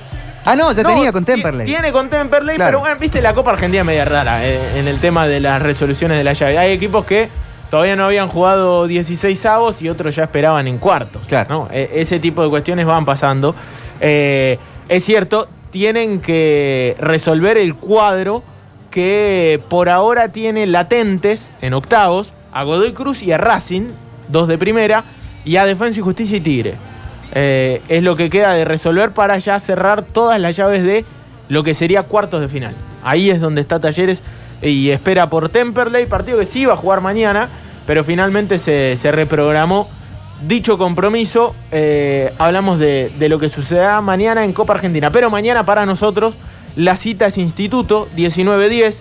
Ah, 0.47 0.57
no, 0.57 0.73
ya 0.73 0.83
No, 0.83 0.89
tenía 0.89 1.13
con 1.13 1.27
Temperley. 1.27 1.67
Tiene 1.67 1.93
con 1.93 2.09
Temperley, 2.09 2.57
Claro. 2.57 2.69
pero 2.71 2.81
bueno, 2.81 2.97
viste, 2.99 3.21
la 3.21 3.35
Copa 3.35 3.51
Argentina 3.51 3.83
es 3.83 3.87
media 3.87 4.07
rara 4.07 4.47
eh, 4.47 4.79
en 4.79 4.89
el 4.89 4.99
tema 4.99 5.27
de 5.29 5.41
las 5.41 5.61
resoluciones 5.61 6.17
de 6.17 6.25
la 6.25 6.33
llave. 6.33 6.57
Hay 6.59 6.73
equipos 6.73 7.05
que 7.05 7.29
todavía 7.73 7.97
no 7.97 8.05
habían 8.05 8.29
jugado 8.29 8.87
16 8.87 9.47
avos 9.47 9.81
y 9.81 9.89
otros 9.89 10.15
ya 10.15 10.25
esperaban 10.25 10.69
en 10.69 10.77
cuartos. 10.77 11.23
Claro. 11.27 11.49
¿no? 11.49 11.69
E- 11.73 11.89
ese 11.95 12.21
tipo 12.21 12.43
de 12.43 12.51
cuestiones 12.51 12.85
van 12.85 13.07
pasando. 13.07 13.55
Eh, 13.99 14.59
es 14.91 15.03
cierto, 15.03 15.49
tienen 15.71 16.21
que 16.21 16.95
resolver 17.01 17.57
el 17.57 17.75
cuadro 17.75 18.43
que 18.91 19.59
por 19.71 19.89
ahora 19.89 20.29
tiene 20.29 20.67
latentes 20.67 21.51
en 21.63 21.73
octavos 21.73 22.35
a 22.53 22.63
Godoy 22.63 22.93
Cruz 22.93 23.23
y 23.23 23.33
a 23.33 23.39
Racing, 23.39 23.89
dos 24.29 24.49
de 24.49 24.59
primera, 24.59 25.05
y 25.47 25.57
a 25.57 25.65
Defensa 25.65 25.99
y 25.99 26.03
Justicia 26.03 26.37
y 26.37 26.41
Tigre. 26.43 26.75
Eh, 27.35 27.81
es 27.89 28.03
lo 28.03 28.17
que 28.17 28.29
queda 28.29 28.53
de 28.53 28.67
resolver 28.67 29.13
para 29.13 29.39
ya 29.39 29.59
cerrar 29.59 30.03
todas 30.03 30.39
las 30.39 30.55
llaves 30.57 30.85
de 30.85 31.07
lo 31.49 31.63
que 31.63 31.73
sería 31.73 32.03
cuartos 32.03 32.43
de 32.43 32.49
final. 32.49 32.75
Ahí 33.03 33.31
es 33.31 33.41
donde 33.41 33.63
está 33.63 33.81
Talleres 33.81 34.23
y 34.63 34.91
espera 34.91 35.29
por 35.29 35.49
Temperley, 35.49 36.07
partido 36.07 36.39
que 36.39 36.47
sí 36.47 36.61
iba 36.61 36.75
a 36.75 36.77
jugar 36.77 37.01
mañana, 37.01 37.49
pero 37.87 38.05
finalmente 38.05 38.59
se, 38.59 38.97
se 38.97 39.13
reprogramó 39.13 39.89
dicho 40.47 40.79
compromiso. 40.79 41.55
Eh, 41.71 42.33
hablamos 42.39 42.79
de, 42.79 43.13
de 43.19 43.29
lo 43.29 43.39
que 43.39 43.49
sucederá 43.49 44.01
mañana 44.01 44.45
en 44.45 44.53
Copa 44.53 44.75
Argentina, 44.75 45.11
pero 45.11 45.31
mañana 45.31 45.65
para 45.67 45.85
nosotros 45.87 46.37
la 46.77 46.97
cita 46.97 47.27
es 47.27 47.39
Instituto 47.39 48.09
19-10 48.17 49.01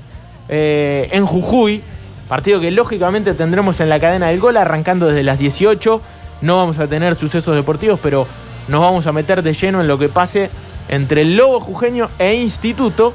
eh, 0.50 1.10
en 1.12 1.26
Jujuy. 1.26 1.84
Partido 2.28 2.60
que 2.60 2.72
lógicamente 2.72 3.34
tendremos 3.34 3.80
en 3.80 3.90
la 3.90 4.00
cadena 4.00 4.28
del 4.28 4.40
gol 4.40 4.58
arrancando 4.58 5.08
desde 5.08 5.24
las 5.24 5.40
18. 5.40 6.02
No 6.42 6.58
vamos 6.58 6.80
a 6.80 6.88
tener 6.88 7.16
sucesos 7.16 7.56
deportivos, 7.56 8.00
pero 8.02 8.26
nos 8.68 8.82
vamos 8.82 9.06
a 9.08 9.12
meter 9.12 9.44
de 9.44 9.54
lleno 9.54 9.82
en 9.82 9.88
lo 9.88 9.98
que 9.98 10.10
pase 10.10 10.50
entre 10.88 11.22
el 11.22 11.36
Lobo 11.36 11.60
Jujeño 11.60 12.10
e 12.20 12.36
Instituto. 12.36 13.14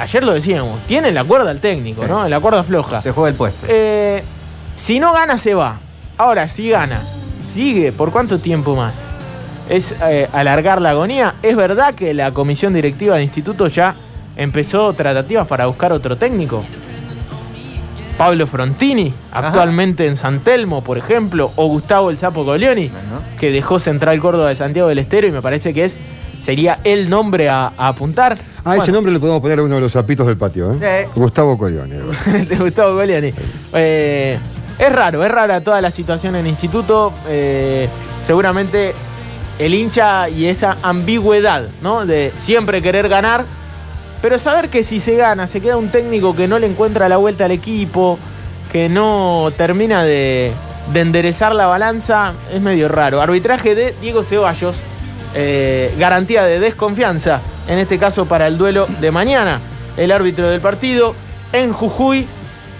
Ayer 0.00 0.24
lo 0.24 0.32
decíamos, 0.34 0.80
tiene 0.86 1.12
la 1.12 1.24
cuerda 1.24 1.50
al 1.50 1.60
técnico, 1.60 2.02
Sí. 2.02 2.08
¿no? 2.08 2.28
La 2.28 2.40
cuerda 2.40 2.62
floja. 2.64 3.00
Se 3.00 3.12
juega 3.12 3.28
el 3.30 3.34
puesto. 3.34 3.66
Eh, 3.68 4.22
si 4.76 4.98
no 5.00 5.12
gana, 5.12 5.38
se 5.38 5.54
va. 5.54 5.78
Ahora, 6.18 6.48
si 6.48 6.70
gana, 6.70 7.02
sigue. 7.54 7.92
¿Por 7.92 8.10
cuánto 8.12 8.38
tiempo 8.38 8.74
más? 8.76 8.94
Es 9.68 9.94
eh, 10.08 10.28
alargar 10.32 10.80
la 10.82 10.90
agonía. 10.90 11.34
Es 11.42 11.56
verdad 11.56 11.94
que 11.94 12.12
la 12.14 12.32
comisión 12.32 12.72
directiva 12.72 13.16
de 13.16 13.22
instituto 13.22 13.68
ya 13.68 13.94
empezó 14.36 14.92
tratativas 14.94 15.46
para 15.46 15.66
buscar 15.66 15.92
otro 15.92 16.16
técnico. 16.16 16.64
Pablo 18.18 18.46
Frontini, 18.46 19.14
Ajá. 19.32 19.48
actualmente 19.48 20.06
en 20.06 20.16
San 20.16 20.40
Telmo, 20.40 20.82
por 20.84 20.98
ejemplo, 20.98 21.52
o 21.56 21.66
Gustavo 21.68 22.10
el 22.10 22.18
Sapo 22.18 22.44
Coglioni, 22.44 22.88
Bueno. 22.88 23.22
que 23.38 23.50
dejó 23.50 23.78
Central 23.78 24.18
Córdoba 24.20 24.50
de 24.50 24.54
Santiago 24.56 24.88
del 24.90 24.98
Estero 24.98 25.26
y 25.26 25.32
me 25.32 25.40
parece 25.40 25.72
que 25.72 25.84
es 25.86 25.98
sería 26.44 26.80
el 26.84 27.08
nombre 27.08 27.48
a, 27.48 27.72
a 27.78 27.88
apuntar. 27.88 28.38
Ah, 28.64 28.76
ese 28.76 28.92
nombre 28.92 29.12
le 29.12 29.18
podemos 29.18 29.40
poner 29.40 29.58
a 29.58 29.62
uno 29.62 29.74
de 29.76 29.80
los 29.80 29.92
zapitos 29.92 30.26
del 30.26 30.36
patio, 30.36 30.72
¿eh? 30.72 31.06
Sí. 31.06 31.10
Gustavo 31.20 31.56
Coglione. 31.56 31.96
de 32.48 32.56
Gustavo 32.56 32.96
Cogliani. 32.98 33.32
Eh, 33.72 34.38
es 34.78 34.92
raro, 34.92 35.24
es 35.24 35.30
rara 35.30 35.62
toda 35.62 35.80
la 35.80 35.90
situación 35.90 36.34
en 36.36 36.42
el 36.42 36.48
instituto. 36.48 37.12
eh, 37.28 37.88
seguramente 38.26 38.94
el 39.58 39.74
hincha 39.74 40.28
y 40.28 40.46
esa 40.46 40.76
ambigüedad, 40.82 41.64
¿no? 41.82 42.06
De 42.06 42.32
siempre 42.38 42.80
querer 42.80 43.08
ganar, 43.08 43.44
pero 44.22 44.38
saber 44.38 44.68
que 44.68 44.84
si 44.84 45.00
se 45.00 45.16
gana, 45.16 45.46
se 45.46 45.60
queda 45.60 45.76
un 45.76 45.88
técnico 45.90 46.34
que 46.36 46.48
no 46.48 46.58
le 46.58 46.66
encuentra 46.66 47.08
la 47.08 47.16
vuelta 47.18 47.44
al 47.46 47.50
equipo, 47.50 48.18
que 48.72 48.88
no 48.88 49.52
termina 49.56 50.04
de, 50.04 50.52
de 50.92 51.00
enderezar 51.00 51.54
la 51.54 51.66
balanza, 51.66 52.34
es 52.52 52.60
medio 52.60 52.88
raro. 52.88 53.20
Arbitraje 53.20 53.74
de 53.74 53.94
Diego 54.00 54.22
Ceballos, 54.22 54.76
eh, 55.34 55.94
garantía 55.98 56.44
de 56.44 56.58
desconfianza, 56.60 57.40
en 57.70 57.78
este 57.78 57.98
caso 57.98 58.26
para 58.26 58.46
el 58.48 58.58
duelo 58.58 58.86
de 59.00 59.10
mañana. 59.10 59.60
El 59.96 60.12
árbitro 60.12 60.50
del 60.50 60.60
partido 60.60 61.14
en 61.52 61.72
Jujuy, 61.72 62.26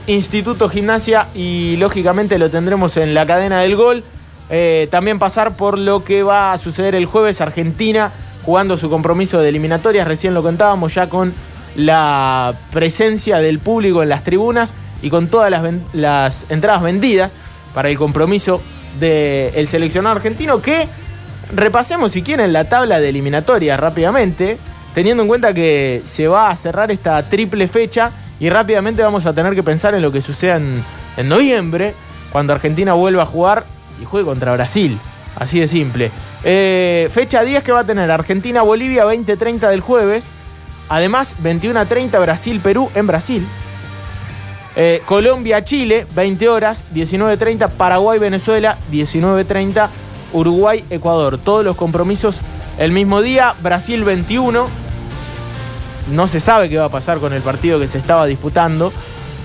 Instituto 0.06 0.68
Gimnasia 0.68 1.28
y 1.34 1.76
lógicamente 1.78 2.38
lo 2.38 2.50
tendremos 2.50 2.96
en 2.98 3.14
la 3.14 3.24
cadena 3.24 3.60
del 3.60 3.76
gol. 3.76 4.04
Eh, 4.50 4.88
también 4.90 5.18
pasar 5.18 5.56
por 5.56 5.78
lo 5.78 6.04
que 6.04 6.24
va 6.24 6.52
a 6.52 6.58
suceder 6.58 6.94
el 6.94 7.06
jueves, 7.06 7.40
Argentina 7.40 8.10
jugando 8.44 8.76
su 8.76 8.90
compromiso 8.90 9.40
de 9.40 9.48
eliminatorias, 9.48 10.06
recién 10.06 10.34
lo 10.34 10.42
contábamos 10.42 10.94
ya 10.94 11.08
con 11.08 11.34
la 11.76 12.54
presencia 12.72 13.38
del 13.38 13.58
público 13.58 14.02
en 14.02 14.08
las 14.08 14.24
tribunas 14.24 14.72
y 15.02 15.10
con 15.10 15.28
todas 15.28 15.50
las, 15.92 16.50
entradas 16.50 16.82
vendidas 16.82 17.30
para 17.74 17.90
el 17.90 17.98
compromiso 17.98 18.60
del 18.98 19.68
seleccionado 19.68 20.16
argentino 20.16 20.60
que 20.60 20.88
repasemos 21.54 22.12
si 22.12 22.22
quieren 22.22 22.52
la 22.52 22.68
tabla 22.68 22.98
de 22.98 23.08
eliminatorias 23.10 23.78
rápidamente, 23.78 24.58
teniendo 24.94 25.22
en 25.22 25.28
cuenta 25.28 25.54
que 25.54 26.02
se 26.04 26.28
va 26.28 26.50
a 26.50 26.56
cerrar 26.56 26.90
esta 26.90 27.22
triple 27.22 27.68
fecha 27.68 28.10
y 28.38 28.48
rápidamente 28.48 29.02
vamos 29.02 29.26
a 29.26 29.32
tener 29.32 29.54
que 29.54 29.62
pensar 29.62 29.94
en 29.94 30.02
lo 30.02 30.10
que 30.10 30.20
suceda 30.20 30.56
en, 30.56 30.82
noviembre, 31.28 31.94
cuando 32.32 32.54
Argentina 32.54 32.94
vuelva 32.94 33.24
a 33.24 33.26
jugar 33.26 33.64
y 34.00 34.04
juegue 34.06 34.24
contra 34.24 34.54
Brasil. 34.54 34.98
Así 35.36 35.60
de 35.60 35.68
simple. 35.68 36.10
Eh, 36.42 37.10
fecha 37.12 37.42
10 37.42 37.62
que 37.62 37.72
va 37.72 37.80
a 37.80 37.84
tener 37.84 38.10
Argentina-Bolivia 38.10 39.04
20-30 39.04 39.68
del 39.68 39.80
jueves. 39.80 40.26
Además, 40.88 41.36
21-30 41.42 42.20
Brasil-Perú 42.20 42.90
en 42.94 43.06
Brasil. 43.06 43.46
Eh, 44.76 45.02
Colombia-Chile, 45.04 46.06
20 46.14 46.48
horas, 46.48 46.84
19.30, 46.94 47.68
Paraguay-Venezuela, 47.70 48.78
19.30, 48.90 49.88
Uruguay-Ecuador. 50.32 51.38
Todos 51.38 51.64
los 51.64 51.76
compromisos 51.76 52.40
el 52.80 52.90
mismo 52.90 53.22
día, 53.22 53.54
Brasil 53.62 54.02
21. 54.02 54.66
No 56.10 56.26
se 56.26 56.40
sabe 56.40 56.68
qué 56.68 56.78
va 56.78 56.86
a 56.86 56.90
pasar 56.90 57.18
con 57.18 57.32
el 57.32 57.42
partido 57.42 57.78
que 57.78 57.86
se 57.86 57.98
estaba 57.98 58.26
disputando. 58.26 58.92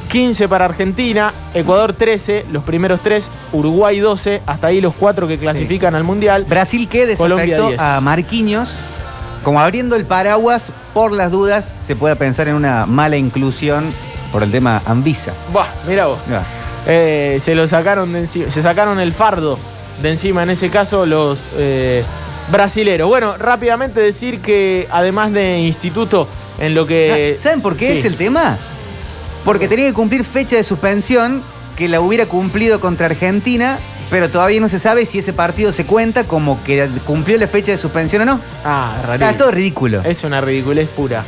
15 0.10 0.48
para 0.48 0.66
Argentina, 0.66 1.34
Ecuador 1.54 1.94
13, 1.94 2.46
los 2.52 2.64
primeros 2.64 3.02
tres, 3.02 3.30
Uruguay 3.52 4.00
12, 4.00 4.42
hasta 4.46 4.68
ahí 4.68 4.80
los 4.82 4.94
cuatro 4.96 5.28
que 5.28 5.38
clasifican 5.38 5.94
al 5.96 6.04
Mundial. 6.04 6.46
Brasil 6.48 6.88
que 6.88 7.06
desafectó 7.06 7.68
10. 7.70 7.80
a 7.80 8.00
Marquinhos. 8.02 8.70
Como 9.44 9.60
abriendo 9.60 9.96
el 9.96 10.06
paraguas, 10.06 10.72
por 10.94 11.12
las 11.12 11.32
dudas, 11.32 11.76
se 11.78 11.96
puede 11.96 12.16
pensar 12.16 12.48
en 12.48 12.56
una 12.56 12.86
mala 12.88 13.18
inclusión 13.18 13.94
por 14.32 14.42
el 14.42 14.52
tema 14.52 14.82
Anvisa. 14.86 15.34
Buah, 15.52 15.68
mira 15.88 16.06
vos. 16.08 16.20
Eh, 16.88 17.40
se 17.44 17.54
lo 17.54 17.68
sacaron 17.68 18.14
de 18.14 18.24
enci- 18.26 18.48
se 18.50 18.62
sacaron 18.62 19.00
el 19.00 19.12
fardo 19.14 19.60
de 20.02 20.12
encima 20.12 20.44
en 20.44 20.52
ese 20.52 20.70
caso 20.70 21.06
los 21.06 21.40
eh, 21.58 22.04
brasileros. 22.52 23.08
Bueno, 23.08 23.38
rápidamente 23.38 24.00
decir 24.00 24.40
que 24.42 24.88
además 24.92 25.32
de 25.34 25.60
instituto 25.60 26.28
en 26.60 26.76
lo 26.76 26.86
que 26.86 27.36
¿Saben 27.40 27.62
por 27.62 27.76
qué 27.76 27.94
Sí. 27.94 27.98
es 28.00 28.06
el 28.06 28.16
tema? 28.18 28.58
Porque 29.44 29.68
tenía 29.68 29.86
que 29.88 29.94
cumplir 29.94 30.24
fecha 30.26 30.56
de 30.56 30.64
suspensión 30.64 31.44
que 31.76 31.88
la 31.90 32.00
hubiera 32.02 32.26
cumplido 32.26 32.80
contra 32.80 33.08
Argentina, 33.08 33.78
pero 34.10 34.30
todavía 34.30 34.60
no 34.62 34.70
se 34.70 34.80
sabe 34.80 35.06
si 35.06 35.20
ese 35.20 35.34
partido 35.34 35.72
se 35.74 35.86
cuenta 35.86 36.24
como 36.24 36.64
que 36.64 36.88
cumplió 37.06 37.38
la 37.38 37.48
fecha 37.48 37.72
de 37.74 37.78
suspensión 37.78 38.22
o 38.24 38.26
no. 38.26 38.40
Ah, 38.64 38.96
Ah, 38.98 39.02
rarísimo. 39.08 39.30
es 39.32 39.38
todo 39.38 39.52
ridículo. 39.52 40.02
Es 40.04 40.24
una 40.24 40.42
ridiculez 40.42 40.88
pura. 40.90 41.24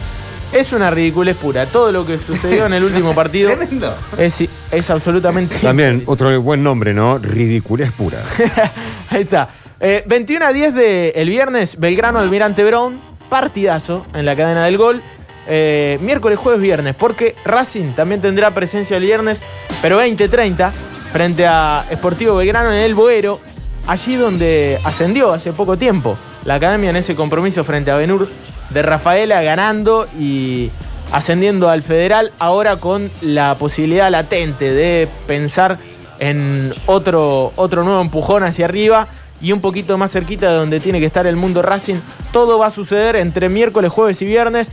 Es 0.54 0.72
una 0.72 0.90
ridiculez 0.90 1.36
pura. 1.36 1.66
Todo 1.66 1.92
lo 1.92 2.06
que 2.06 2.18
sucedió 2.20 2.66
en 2.68 2.74
el 2.74 2.84
último 2.86 3.14
partido 3.14 3.50
Tremendo. 3.58 3.94
es, 4.18 4.42
es 4.72 4.90
absolutamente 4.90 5.58
También, 5.58 6.04
otro 6.06 6.42
buen 6.42 6.64
nombre, 6.64 6.94
¿no? 6.94 7.18
Ridiculez 7.18 7.92
pura. 7.92 8.20
Ahí 9.10 9.24
está. 9.24 9.50
Eh, 9.80 10.04
21 10.08 10.46
a 10.46 10.54
10 10.54 10.74
de 10.74 11.10
el 11.16 11.30
viernes, 11.30 11.80
Belgrano 11.80 12.20
Almirante 12.20 12.64
Brown, 12.64 13.00
partidazo 13.30 14.06
en 14.14 14.26
la 14.26 14.36
cadena 14.36 14.66
del 14.66 14.78
gol. 14.78 15.02
Eh, 15.48 15.98
miércoles, 16.02 16.40
jueves, 16.40 16.62
viernes, 16.62 16.96
porque 16.96 17.36
Racing 17.46 17.94
también 17.94 18.22
tendrá 18.22 18.52
presencia 18.52 18.98
el 18.98 19.04
viernes, 19.04 19.40
pero 19.82 20.02
20-30, 20.02 20.72
frente 21.14 21.46
a 21.48 21.86
Sportivo 21.94 22.36
Belgrano 22.36 22.74
en 22.74 22.80
el 22.80 22.96
Boero, 22.96 23.40
allí 23.86 24.16
donde 24.16 24.78
ascendió 24.84 25.32
hace 25.32 25.54
poco 25.54 25.78
tiempo 25.78 26.18
la 26.44 26.56
academia 26.56 26.90
en 26.90 26.98
ese 26.98 27.16
compromiso 27.16 27.64
frente 27.64 27.92
a 27.92 27.96
Benur 27.96 28.28
de 28.72 28.82
Rafaela, 28.82 29.42
ganando 29.42 30.08
y 30.20 30.70
ascendiendo 31.14 31.70
al 31.70 31.82
federal, 31.82 32.34
ahora 32.40 32.78
con 32.78 33.10
la 33.22 33.56
posibilidad 33.56 34.12
latente 34.12 34.74
de 34.74 35.08
pensar 35.28 35.78
en 36.20 36.74
otro, 36.88 37.54
otro 37.56 37.84
nuevo 37.84 38.02
empujón 38.02 38.44
hacia 38.44 38.66
arriba 38.66 39.08
y 39.42 39.52
un 39.52 39.62
poquito 39.62 39.98
más 39.98 40.12
cerquita 40.12 40.52
de 40.52 40.58
donde 40.58 40.80
tiene 40.80 41.00
que 41.00 41.06
estar 41.06 41.28
el 41.28 41.36
mundo 41.36 41.62
Racing. 41.62 41.98
Todo 42.32 42.60
va 42.60 42.68
a 42.68 42.72
suceder 42.72 43.16
entre 43.16 43.50
miércoles, 43.50 43.92
jueves 43.92 44.22
y 44.22 44.26
viernes. 44.26 44.72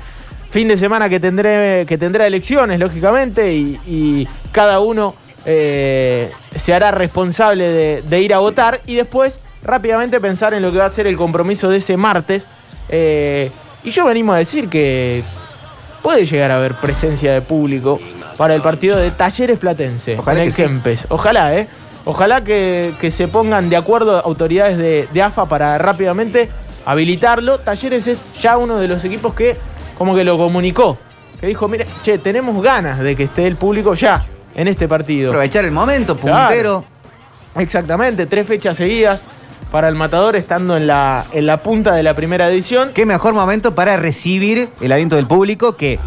Fin 0.50 0.68
de 0.68 0.76
semana 0.76 1.09
que, 1.09 1.18
tendré, 1.18 1.85
que 1.87 1.99
tendrá 1.99 2.26
elecciones, 2.26 2.78
lógicamente, 2.78 3.52
y, 3.52 3.80
y 3.87 4.28
cada 4.52 4.78
uno 4.78 5.16
eh, 5.44 6.30
se 6.54 6.73
hará 6.73 6.92
responsable 6.92 7.64
de, 7.64 8.02
de 8.02 8.21
ir 8.21 8.33
a 8.33 8.38
votar 8.38 8.80
y 8.87 8.94
después 8.94 9.40
rápidamente 9.64 10.21
pensar 10.21 10.54
en 10.54 10.62
lo 10.62 10.71
que 10.71 10.78
va 10.78 10.87
a 10.87 10.90
ser 10.90 11.06
el 11.06 11.16
compromiso 11.16 11.68
de 11.71 11.78
ese 11.78 11.97
martes. 11.97 12.47
Eh, 12.88 13.50
y 13.83 13.90
yo 13.90 14.06
venimos 14.06 14.35
a 14.35 14.38
decir 14.38 14.68
que 14.68 15.23
puede 16.02 16.25
llegar 16.26 16.50
a 16.50 16.56
haber 16.56 16.75
presencia 16.75 17.33
de 17.33 17.42
público 17.42 17.99
para 18.37 18.54
el 18.54 18.61
partido 18.62 18.97
de 18.97 19.11
Talleres 19.11 19.59
Platense 19.59 20.18
Ojalá 20.18 20.40
en 20.40 20.47
el 20.47 20.52
sí. 20.52 20.62
Kempes. 20.62 21.06
Ojalá, 21.09 21.56
¿eh? 21.56 21.66
Ojalá 22.06 22.44
que, 22.44 22.92
que 23.00 23.11
se 23.11 23.28
pongan 23.28 23.70
de 23.70 23.76
acuerdo 23.76 24.18
autoridades 24.25 24.76
de, 24.76 25.08
de 25.12 25.23
AFA 25.23 25.46
para 25.46 25.78
rápidamente 25.78 26.50
habilitarlo. 26.84 27.58
Talleres 27.58 28.06
es 28.06 28.34
ya 28.40 28.58
uno 28.58 28.76
de 28.78 28.88
los 28.88 29.02
equipos 29.04 29.34
que 29.34 29.56
como 29.96 30.14
que 30.14 30.25
lo 30.25 30.37
comunicó. 30.37 30.99
Que 31.40 31.46
dijo, 31.46 31.66
mire, 31.68 31.87
che, 32.02 32.18
tenemos 32.18 32.62
ganas 32.62 32.99
de 33.00 33.16
que 33.16 33.25
esté 33.25 33.46
el 33.46 33.56
público 33.56 33.94
ya 33.94 34.20
en 34.54 34.68
este 34.68 34.87
partido. 34.87 35.30
Aprovechar 35.30 35.64
el 35.64 35.70
momento, 35.73 36.16
Claro. 36.16 36.46
puntero. 36.49 36.84
Exactamente, 37.56 38.26
tres 38.26 38.46
fechas 38.46 38.76
seguidas 38.76 39.23
para 39.70 39.88
el 39.88 39.94
Matador 39.94 40.37
estando 40.37 40.76
en 40.76 40.87
la, 40.87 41.25
en 41.32 41.46
la 41.46 41.62
punta 41.62 41.94
de 41.94 42.02
la 42.02 42.14
primera 42.14 42.49
edición. 42.49 42.90
Qué 42.94 43.06
mejor 43.06 43.32
momento 43.34 43.75
para 43.75 43.96
recibir 43.96 44.68
el 44.80 44.92
aliento 44.92 45.16
del 45.16 45.26
público 45.26 45.76
que, 45.76 45.99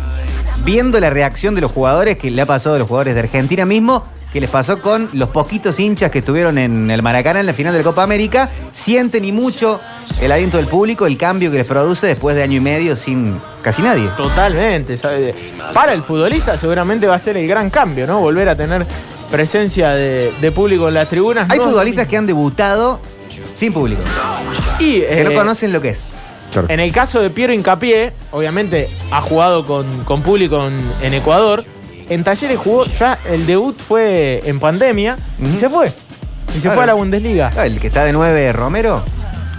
viendo 0.63 0.99
la 0.99 1.09
reacción 1.09 1.55
de 1.55 1.61
los 1.61 1.71
jugadores, 1.71 2.17
que 2.17 2.29
le 2.31 2.41
ha 2.41 2.45
pasado 2.45 2.75
a 2.75 2.79
los 2.79 2.87
jugadores 2.87 3.13
de 3.15 3.21
Argentina 3.21 3.65
mismo, 3.65 4.05
que 4.37 4.41
les 4.41 4.51
pasó 4.51 4.79
con 4.79 5.09
los 5.13 5.29
poquitos 5.29 5.79
hinchas 5.79 6.11
que 6.11 6.19
estuvieron 6.19 6.59
en 6.59 6.91
el 6.91 7.01
Maracaná 7.01 7.39
en 7.39 7.47
la 7.47 7.53
final 7.53 7.73
de 7.73 7.79
la 7.79 7.83
Copa 7.83 8.03
América, 8.03 8.51
sienten 8.71 9.25
y 9.25 9.31
mucho 9.31 9.79
el 10.21 10.31
aliento 10.31 10.57
del 10.57 10.67
público, 10.67 11.07
el 11.07 11.17
cambio 11.17 11.49
que 11.49 11.57
les 11.57 11.65
produce 11.65 12.05
después 12.05 12.35
de 12.35 12.43
año 12.43 12.57
y 12.57 12.59
medio 12.59 12.95
sin 12.95 13.41
casi 13.63 13.81
nadie. 13.81 14.07
Totalmente, 14.15 14.95
¿sabe? 14.95 15.33
Para 15.73 15.93
el 15.93 16.03
futbolista 16.03 16.55
seguramente 16.55 17.07
va 17.07 17.15
a 17.15 17.19
ser 17.19 17.35
el 17.35 17.47
gran 17.47 17.71
cambio, 17.71 18.05
¿no? 18.05 18.19
Volver 18.19 18.47
a 18.47 18.55
tener 18.55 18.85
presencia 19.31 19.89
de, 19.93 20.31
de 20.39 20.51
público 20.51 20.87
en 20.87 20.93
las 20.93 21.09
tribunas. 21.09 21.49
Hay 21.49 21.57
No 21.57 21.69
futbolistas 21.69 22.07
que 22.07 22.17
han 22.17 22.27
debutado 22.27 22.99
sin 23.55 23.73
público, 23.73 24.03
Y, 24.77 25.01
que 25.01 25.23
no 25.23 25.31
eh, 25.31 25.33
conocen 25.33 25.73
lo 25.73 25.81
que 25.81 25.89
es. 25.89 26.09
Claro. 26.51 26.67
En 26.69 26.79
el 26.79 26.91
caso 26.91 27.23
de 27.23 27.31
Piero 27.31 27.53
Incapié, 27.53 28.13
obviamente 28.29 28.87
ha 29.09 29.19
jugado 29.19 29.65
con, 29.65 30.03
con 30.03 30.21
público 30.21 30.67
en, 30.67 30.77
en 31.01 31.15
Ecuador. 31.15 31.63
En 32.09 32.23
Talleres 32.23 32.57
jugó 32.57 32.83
ya, 32.85 33.17
el 33.29 33.45
debut 33.45 33.77
fue 33.79 34.41
en 34.45 34.59
pandemia 34.59 35.17
y 35.43 35.57
se 35.57 35.69
fue. 35.69 35.87
Y 35.87 36.53
se 36.55 36.61
Claro. 36.61 36.75
fue 36.75 36.83
a 36.83 36.87
la 36.87 36.93
Bundesliga. 36.93 37.51
Ah, 37.57 37.65
El 37.65 37.79
que 37.79 37.87
está 37.87 38.03
de 38.05 38.13
9, 38.13 38.53
Romero. 38.53 39.03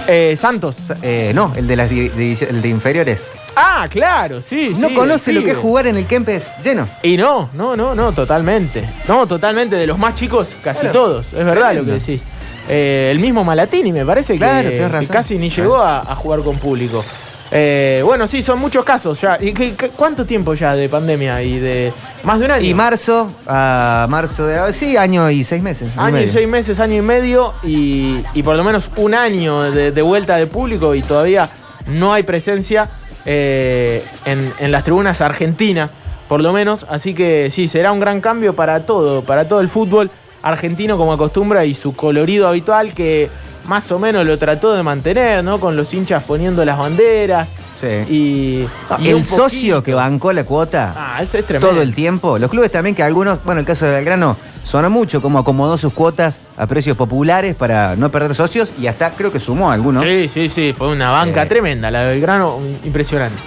Eh, 0.07 0.37
Santos. 0.41 0.77
Eh, 1.03 1.33
no, 1.35 1.53
el 1.57 1.67
de 1.67 1.77
las 1.77 1.91
el 1.91 2.63
de 2.63 2.69
inferiores. 2.69 3.33
Ah, 3.55 3.87
claro, 3.91 4.41
sí. 4.41 4.73
No 4.79 4.89
sí, 4.89 4.95
conoce 4.95 5.33
lo 5.33 5.43
que 5.43 5.51
es 5.51 5.57
jugar 5.57 5.89
en 5.89 5.97
el 5.97 6.07
Kempes 6.07 6.49
lleno. 6.63 6.89
Y 7.03 7.17
no, 7.17 7.51
no, 7.53 7.77
no, 7.77 7.95
no, 7.95 8.13
totalmente. 8.13 8.89
No, 9.09 9.27
totalmente. 9.27 9.77
De 9.77 9.87
los 9.87 9.99
más 9.99 10.15
chicos, 10.15 10.47
casi 10.63 10.81
Claro. 10.81 10.93
todos. 10.99 11.27
Es 11.27 11.45
verdad 11.45 11.75
lo 11.75 11.85
que 11.85 11.93
decís. 11.93 12.23
Eh, 12.69 13.09
el 13.11 13.19
mismo 13.19 13.45
Malatini 13.45 13.93
me 13.93 14.05
parece 14.07 14.35
que- 14.35 14.39
Claro, 14.39 14.71
casi 15.11 15.37
ni 15.39 15.51
llegó 15.51 15.77
a, 15.79 16.01
a 16.01 16.15
jugar 16.15 16.41
con 16.41 16.57
público. 16.59 17.05
Eh, 17.51 18.03
bueno, 18.05 18.27
sí, 18.27 18.43
son 18.43 18.59
muchos 18.59 18.85
casos 18.85 19.21
ya. 19.21 19.39
¿Y 19.41 19.53
qué- 19.55 19.75
qué- 19.75 19.89
cuánto 19.89 20.27
tiempo 20.27 20.53
ya 20.55 20.75
de 20.77 20.89
pandemia? 20.89 21.43
¿Y 21.43 21.59
de 21.59 21.93
más 22.23 22.39
de 22.39 22.45
un 22.45 22.51
año? 22.51 22.65
Y 22.67 22.75
marzo, 22.75 23.33
a 23.47 24.07
marzo 24.11 24.47
de. 24.47 24.73
Sí, 24.75 24.97
año 24.99 25.31
y 25.31 25.45
seis 25.45 25.63
meses. 25.63 25.89
año 25.97 25.97
y 25.97 26.01
Año 26.09 26.09
y 26.09 26.21
medio. 26.21 26.33
seis 26.33 26.49
meses, 26.49 26.81
año 26.81 26.97
y 26.97 27.03
medio, 27.03 27.55
y, 27.63 28.23
y 28.35 28.43
por 28.43 28.55
lo 28.57 28.65
menos 28.65 28.91
un 28.97 29.15
año 29.15 29.63
de, 29.71 29.93
de 29.93 30.03
vuelta 30.03 30.37
de 30.37 30.47
público 30.47 30.95
y 30.95 31.01
todavía 31.03 31.49
no 31.87 32.13
hay 32.13 32.23
presencia 32.23 32.89
eh, 33.25 34.05
en, 34.27 34.53
en 34.59 34.71
las 34.71 34.85
tribunas 34.85 35.23
argentinas, 35.23 35.91
por 36.29 36.43
lo 36.43 36.53
menos. 36.53 36.85
Así 36.91 37.15
que 37.15 37.49
sí, 37.51 37.67
será 37.67 37.93
un 37.93 38.01
gran 38.01 38.21
cambio 38.21 38.55
para 38.55 38.85
todo, 38.85 39.23
para 39.25 39.49
todo 39.49 39.61
el 39.63 39.69
fútbol 39.69 40.11
argentino 40.43 40.97
como 40.99 41.15
acostumbra 41.15 41.65
y 41.65 41.75
su 41.75 41.95
colorido 41.95 42.47
habitual 42.47 42.93
que 42.93 43.29
más 43.69 43.91
o 43.93 43.99
menos 44.01 44.27
lo 44.27 44.37
trató 44.39 44.73
de 44.75 44.83
mantener, 44.83 45.45
¿no? 45.45 45.61
Con 45.61 45.77
los 45.77 45.95
hinchas 45.95 46.25
poniendo 46.25 46.65
las 46.65 46.77
banderas. 46.77 47.49
Sí. 47.81 47.87
Y, 48.13 48.69
No, 48.91 48.99
y 49.05 49.09
el 49.11 49.25
socio 49.25 49.85
que 49.85 49.95
bancó 49.95 50.33
la 50.33 50.43
cuota 50.43 50.93
Ah, 50.97 51.23
es 51.23 51.31
todo 51.61 51.81
el 51.81 51.95
tiempo. 51.95 52.37
Los 52.37 52.51
clubes 52.51 52.73
también, 52.73 52.97
que 52.97 53.05
algunos, 53.05 53.45
bueno, 53.45 53.61
el 53.61 53.67
caso 53.67 53.87
de 53.87 53.93
Belgrano 53.93 54.37
sonó 54.65 54.91
mucho, 54.91 55.23
como 55.23 55.39
acomodó 55.39 55.79
sus 55.79 55.93
cuotas 55.93 56.41
a 56.57 56.67
precios 56.67 56.97
populares 56.97 57.55
para 57.55 57.95
no 57.95 58.11
perder 58.11 58.35
socios 58.35 58.73
y 58.81 58.89
hasta 58.89 59.11
creo 59.11 59.31
que 59.31 59.39
sumó 59.39 59.71
a 59.71 59.75
algunos. 59.75 60.03
Sí, 60.03 60.29
sí, 60.29 60.49
sí, 60.49 60.75
fue 60.77 60.89
una 60.89 61.11
banca 61.13 61.45
Eh. 61.45 61.47
tremenda, 61.47 61.89
la 61.93 62.01
de 62.01 62.09
Belgrano, 62.15 62.59
impresionante. 62.85 63.39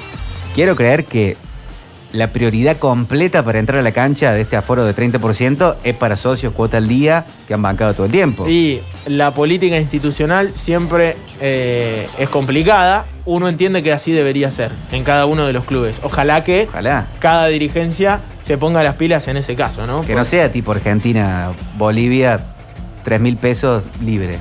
Quiero 0.55 0.77
creer 0.77 1.03
que 1.03 1.35
la 2.13 2.33
prioridad 2.33 2.77
completa 2.77 3.43
para 3.43 3.59
entrar 3.59 3.79
a 3.79 3.81
la 3.81 3.91
cancha 3.93 4.31
de 4.33 4.41
este 4.41 4.57
aforo 4.57 4.83
de 4.83 4.93
30% 4.95 5.75
es 5.83 5.95
para 5.95 6.17
socios 6.17 6.53
cuota 6.53 6.77
al 6.77 6.87
día 6.87 7.25
que 7.47 7.53
han 7.53 7.61
bancado 7.61 7.93
todo 7.93 8.05
el 8.05 8.11
tiempo. 8.11 8.47
Y 8.49 8.81
la 9.05 9.33
política 9.33 9.77
institucional 9.77 10.51
siempre 10.55 11.15
eh, 11.39 12.05
es 12.19 12.27
complicada. 12.29 13.05
Uno 13.25 13.47
entiende 13.47 13.81
que 13.81 13.93
así 13.93 14.11
debería 14.11 14.51
ser 14.51 14.71
en 14.91 15.03
cada 15.03 15.25
uno 15.25 15.47
de 15.47 15.53
los 15.53 15.63
clubes. 15.65 16.01
Ojalá 16.03 16.43
que 16.43 16.65
Ojalá. 16.69 17.07
cada 17.19 17.47
dirigencia 17.47 18.19
se 18.41 18.57
ponga 18.57 18.83
las 18.83 18.95
pilas 18.95 19.27
en 19.29 19.37
ese 19.37 19.55
caso, 19.55 19.87
¿no? 19.87 20.01
Que 20.01 20.15
no 20.15 20.25
sea 20.25 20.51
tipo 20.51 20.71
Argentina, 20.73 21.51
Bolivia, 21.77 22.39
3 23.03 23.21
mil 23.21 23.37
pesos 23.37 23.85
libre. 24.03 24.37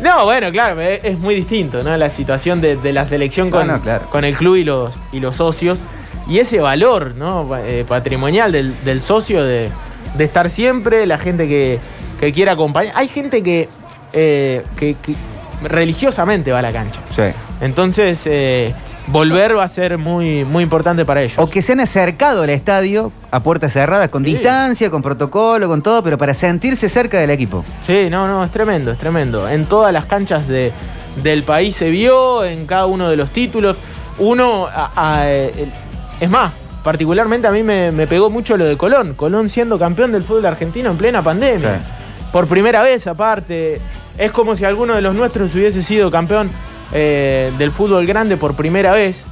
No, 0.00 0.24
bueno, 0.24 0.50
claro, 0.50 0.80
es, 0.80 1.00
es 1.04 1.18
muy 1.18 1.34
distinto, 1.36 1.82
¿no? 1.82 1.96
La 1.96 2.10
situación 2.10 2.60
de, 2.60 2.76
de 2.76 2.92
la 2.92 3.06
selección 3.06 3.50
con, 3.50 3.66
No, 3.66 3.74
no, 3.78 3.80
claro. 3.82 4.06
con 4.10 4.24
el 4.24 4.36
club 4.36 4.56
y 4.56 4.64
los, 4.64 4.92
y 5.12 5.20
los 5.20 5.36
socios. 5.36 5.78
Y 6.28 6.38
ese 6.38 6.58
valor, 6.60 7.14
¿no? 7.16 7.48
Eh, 7.58 7.84
patrimonial 7.88 8.50
del, 8.52 8.74
del 8.84 9.02
socio 9.02 9.44
de, 9.44 9.70
de 10.16 10.24
estar 10.24 10.48
siempre, 10.50 11.06
la 11.06 11.18
gente 11.18 11.46
que, 11.48 11.78
que 12.20 12.32
quiere 12.32 12.50
acompañar. 12.50 12.92
Hay 12.96 13.08
gente 13.08 13.42
que, 13.42 13.68
eh, 14.12 14.62
que- 14.78 14.94
que 15.02 15.14
religiosamente 15.62 16.52
va 16.52 16.58
a 16.60 16.62
la 16.62 16.72
cancha. 16.72 17.00
Sí. 17.10 17.22
Entonces, 17.60 18.20
eh, 18.24 18.74
volver 19.06 19.56
va 19.56 19.64
a 19.64 19.68
ser 19.68 19.98
muy, 19.98 20.44
muy 20.44 20.62
importante 20.62 21.04
para 21.04 21.22
ellos. 21.22 21.36
O 21.38 21.48
que 21.48 21.62
se 21.62 21.72
han 21.72 21.80
acercado 21.80 22.42
al 22.42 22.50
estadio 22.50 23.12
a 23.30 23.40
puertas 23.40 23.72
cerradas, 23.72 24.08
con 24.08 24.24
Sí. 24.24 24.32
distancia, 24.32 24.90
con 24.90 25.02
protocolo, 25.02 25.68
con 25.68 25.82
todo, 25.82 26.02
pero 26.02 26.16
para 26.18 26.32
sentirse 26.34 26.88
cerca 26.88 27.18
del 27.18 27.30
equipo. 27.30 27.64
Sí, 27.86 28.08
no, 28.10 28.26
no, 28.26 28.44
es 28.44 28.50
tremendo, 28.50 28.90
es 28.92 28.98
tremendo. 28.98 29.48
En 29.48 29.64
todas 29.66 29.92
las 29.92 30.06
canchas 30.06 30.48
de- 30.48 30.72
del 31.22 31.42
país 31.44 31.76
se 31.76 31.90
vio, 31.90 32.44
en 32.44 32.66
cada 32.66 32.86
uno 32.86 33.08
de 33.08 33.16
los 33.16 33.30
títulos. 33.30 33.76
Uno, 34.18 34.66
a- 34.72 35.26
es 36.20 36.30
más, 36.30 36.52
particularmente 36.82 37.46
a 37.46 37.50
mí 37.50 37.62
me, 37.62 37.90
me 37.90 38.06
pegó 38.06 38.30
mucho 38.30 38.56
lo 38.56 38.64
de 38.64 38.76
Colón. 38.76 39.14
Colón 39.14 39.48
siendo 39.48 39.78
campeón 39.78 40.12
del 40.12 40.24
fútbol 40.24 40.46
argentino 40.46 40.90
en 40.90 40.96
plena 40.96 41.22
pandemia. 41.22 41.80
Sí. 41.80 41.84
Por 42.32 42.46
primera 42.46 42.82
vez, 42.82 43.06
aparte. 43.06 43.80
Es 44.18 44.32
como 44.32 44.56
si 44.56 44.64
alguno 44.64 44.94
de 44.94 45.00
los 45.00 45.14
nuestros 45.14 45.54
hubiese 45.54 45.82
sido 45.82 46.10
campeón 46.10 46.50
eh, 46.92 47.52
del 47.58 47.70
fútbol 47.70 48.06
grande 48.06 48.36
por 48.36 48.54
primera 48.54 48.92
vez. 48.92 49.24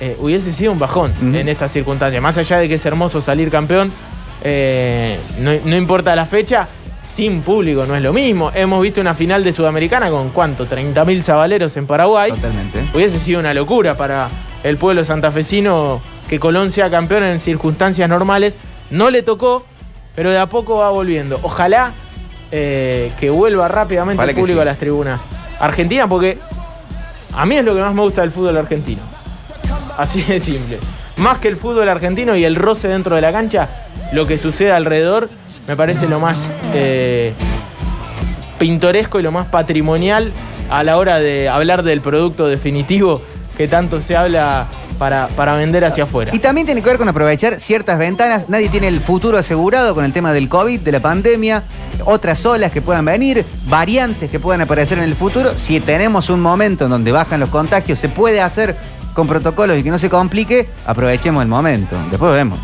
Eh, 0.00 0.16
hubiese 0.18 0.52
sido 0.52 0.72
un 0.72 0.78
bajón 0.78 1.12
en 1.34 1.48
estas 1.48 1.72
circunstancias. 1.72 2.22
Más 2.22 2.38
allá 2.38 2.58
de 2.58 2.68
que 2.68 2.74
es 2.74 2.86
hermoso 2.86 3.20
salir 3.20 3.50
campeón, 3.50 3.92
eh, 4.42 5.18
no, 5.38 5.52
no 5.64 5.76
importa 5.76 6.16
la 6.16 6.24
fecha, 6.24 6.68
sin 7.14 7.42
público 7.42 7.84
no 7.86 7.94
es 7.94 8.02
lo 8.02 8.12
mismo. 8.12 8.50
Hemos 8.54 8.82
visto 8.82 9.00
una 9.00 9.14
final 9.14 9.44
de 9.44 9.52
Sudamericana 9.52 10.10
con 10.10 10.30
cuánto, 10.30 10.66
30.000 10.66 11.22
zabaleros 11.22 11.76
en 11.76 11.86
Paraguay. 11.86 12.30
Totalmente. 12.30 12.80
Hubiese 12.94 13.18
sido 13.18 13.40
una 13.40 13.52
locura 13.52 13.96
para 13.96 14.28
el 14.62 14.76
pueblo 14.76 15.04
santafesino 15.04 16.00
que 16.30 16.38
Colón 16.38 16.70
sea 16.70 16.88
campeón 16.88 17.24
en 17.24 17.40
circunstancias 17.40 18.08
normales. 18.08 18.56
No 18.88 19.10
le 19.10 19.24
tocó, 19.24 19.64
pero 20.14 20.30
de 20.30 20.38
a 20.38 20.46
poco 20.46 20.76
va 20.76 20.88
volviendo. 20.90 21.40
Ojalá 21.42 21.92
eh, 22.52 23.10
que 23.18 23.30
vuelva 23.30 23.66
rápidamente 23.66 24.20
Ojalá 24.20 24.30
el 24.30 24.38
público 24.38 24.58
sí. 24.58 24.62
a 24.62 24.64
las 24.64 24.78
tribunas 24.78 25.20
argentinas, 25.58 26.06
porque 26.06 26.38
a 27.34 27.44
mí 27.46 27.56
es 27.56 27.64
lo 27.64 27.74
que 27.74 27.80
más 27.80 27.92
me 27.94 28.02
gusta 28.02 28.20
del 28.20 28.30
fútbol 28.30 28.56
argentino. 28.56 29.02
Así 29.98 30.22
de 30.22 30.38
simple. 30.38 30.78
Más 31.16 31.38
que 31.38 31.48
el 31.48 31.56
fútbol 31.56 31.88
argentino 31.88 32.36
y 32.36 32.44
el 32.44 32.54
roce 32.54 32.86
dentro 32.86 33.16
de 33.16 33.22
la 33.22 33.32
cancha, 33.32 33.68
lo 34.12 34.24
que 34.28 34.38
sucede 34.38 34.70
alrededor 34.70 35.28
me 35.66 35.74
parece 35.74 36.06
lo 36.06 36.20
más 36.20 36.48
eh, 36.72 37.32
pintoresco 38.60 39.18
y 39.18 39.24
lo 39.24 39.32
más 39.32 39.46
patrimonial 39.46 40.32
a 40.70 40.84
la 40.84 40.96
hora 40.96 41.18
de 41.18 41.48
hablar 41.48 41.82
del 41.82 42.00
producto 42.02 42.46
definitivo 42.46 43.20
que 43.56 43.68
tanto 43.68 44.00
se 44.00 44.16
habla 44.16 44.66
para, 44.98 45.28
para 45.28 45.54
vender 45.56 45.84
hacia 45.84 46.04
afuera. 46.04 46.30
Y 46.34 46.38
también 46.38 46.66
tiene 46.66 46.82
que 46.82 46.88
ver 46.88 46.98
con 46.98 47.08
aprovechar 47.08 47.58
ciertas 47.60 47.98
ventanas. 47.98 48.48
Nadie 48.48 48.68
tiene 48.68 48.88
el 48.88 49.00
futuro 49.00 49.38
asegurado 49.38 49.94
con 49.94 50.04
el 50.04 50.12
tema 50.12 50.32
del 50.32 50.48
COVID, 50.48 50.80
de 50.80 50.92
la 50.92 51.00
pandemia, 51.00 51.62
otras 52.04 52.44
olas 52.46 52.70
que 52.70 52.80
puedan 52.82 53.04
venir, 53.04 53.44
variantes 53.66 54.30
que 54.30 54.38
puedan 54.40 54.60
aparecer 54.62 54.98
en 54.98 55.04
el 55.04 55.14
futuro. 55.16 55.56
Si 55.56 55.80
tenemos 55.80 56.30
un 56.30 56.40
momento 56.40 56.84
en 56.84 56.90
donde 56.90 57.12
bajan 57.12 57.40
los 57.40 57.48
contagios, 57.50 57.98
se 57.98 58.08
puede 58.08 58.40
hacer 58.40 58.76
con 59.14 59.26
protocolos 59.26 59.76
y 59.78 59.82
que 59.82 59.90
no 59.90 59.98
se 59.98 60.08
complique, 60.08 60.68
aprovechemos 60.86 61.42
el 61.42 61.48
momento. 61.48 61.96
Después 62.10 62.32
vemos. 62.32 62.58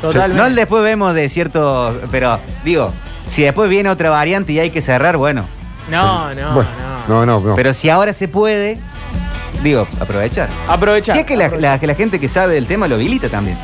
Totalmente. 0.00 0.36
No 0.40 0.46
el 0.46 0.54
después 0.54 0.82
vemos 0.82 1.12
de 1.14 1.28
cierto, 1.28 2.00
pero 2.10 2.38
digo, 2.64 2.92
si 3.26 3.42
después 3.42 3.68
viene 3.68 3.90
otra 3.90 4.08
variante 4.10 4.52
y 4.52 4.58
hay 4.58 4.70
que 4.70 4.80
cerrar, 4.80 5.16
bueno. 5.16 5.44
No, 5.90 6.32
no, 6.34 6.54
Bueno, 6.54 6.70
no. 7.08 7.26
no, 7.26 7.26
no, 7.26 7.48
no. 7.48 7.54
Pero 7.54 7.74
si 7.74 7.90
ahora 7.90 8.12
se 8.12 8.28
puede, 8.28 8.78
digo, 9.62 9.86
aprovechar. 10.00 10.48
Aprovechar. 10.68 11.14
Si 11.14 11.20
es 11.20 11.26
que 11.26 11.36
la, 11.36 11.78
que 11.78 11.86
la 11.86 11.94
gente 11.94 12.18
que 12.18 12.28
sabe 12.28 12.54
del 12.54 12.66
tema 12.66 12.88
lo 12.88 12.94
habilita 12.96 13.28
también. 13.28 13.56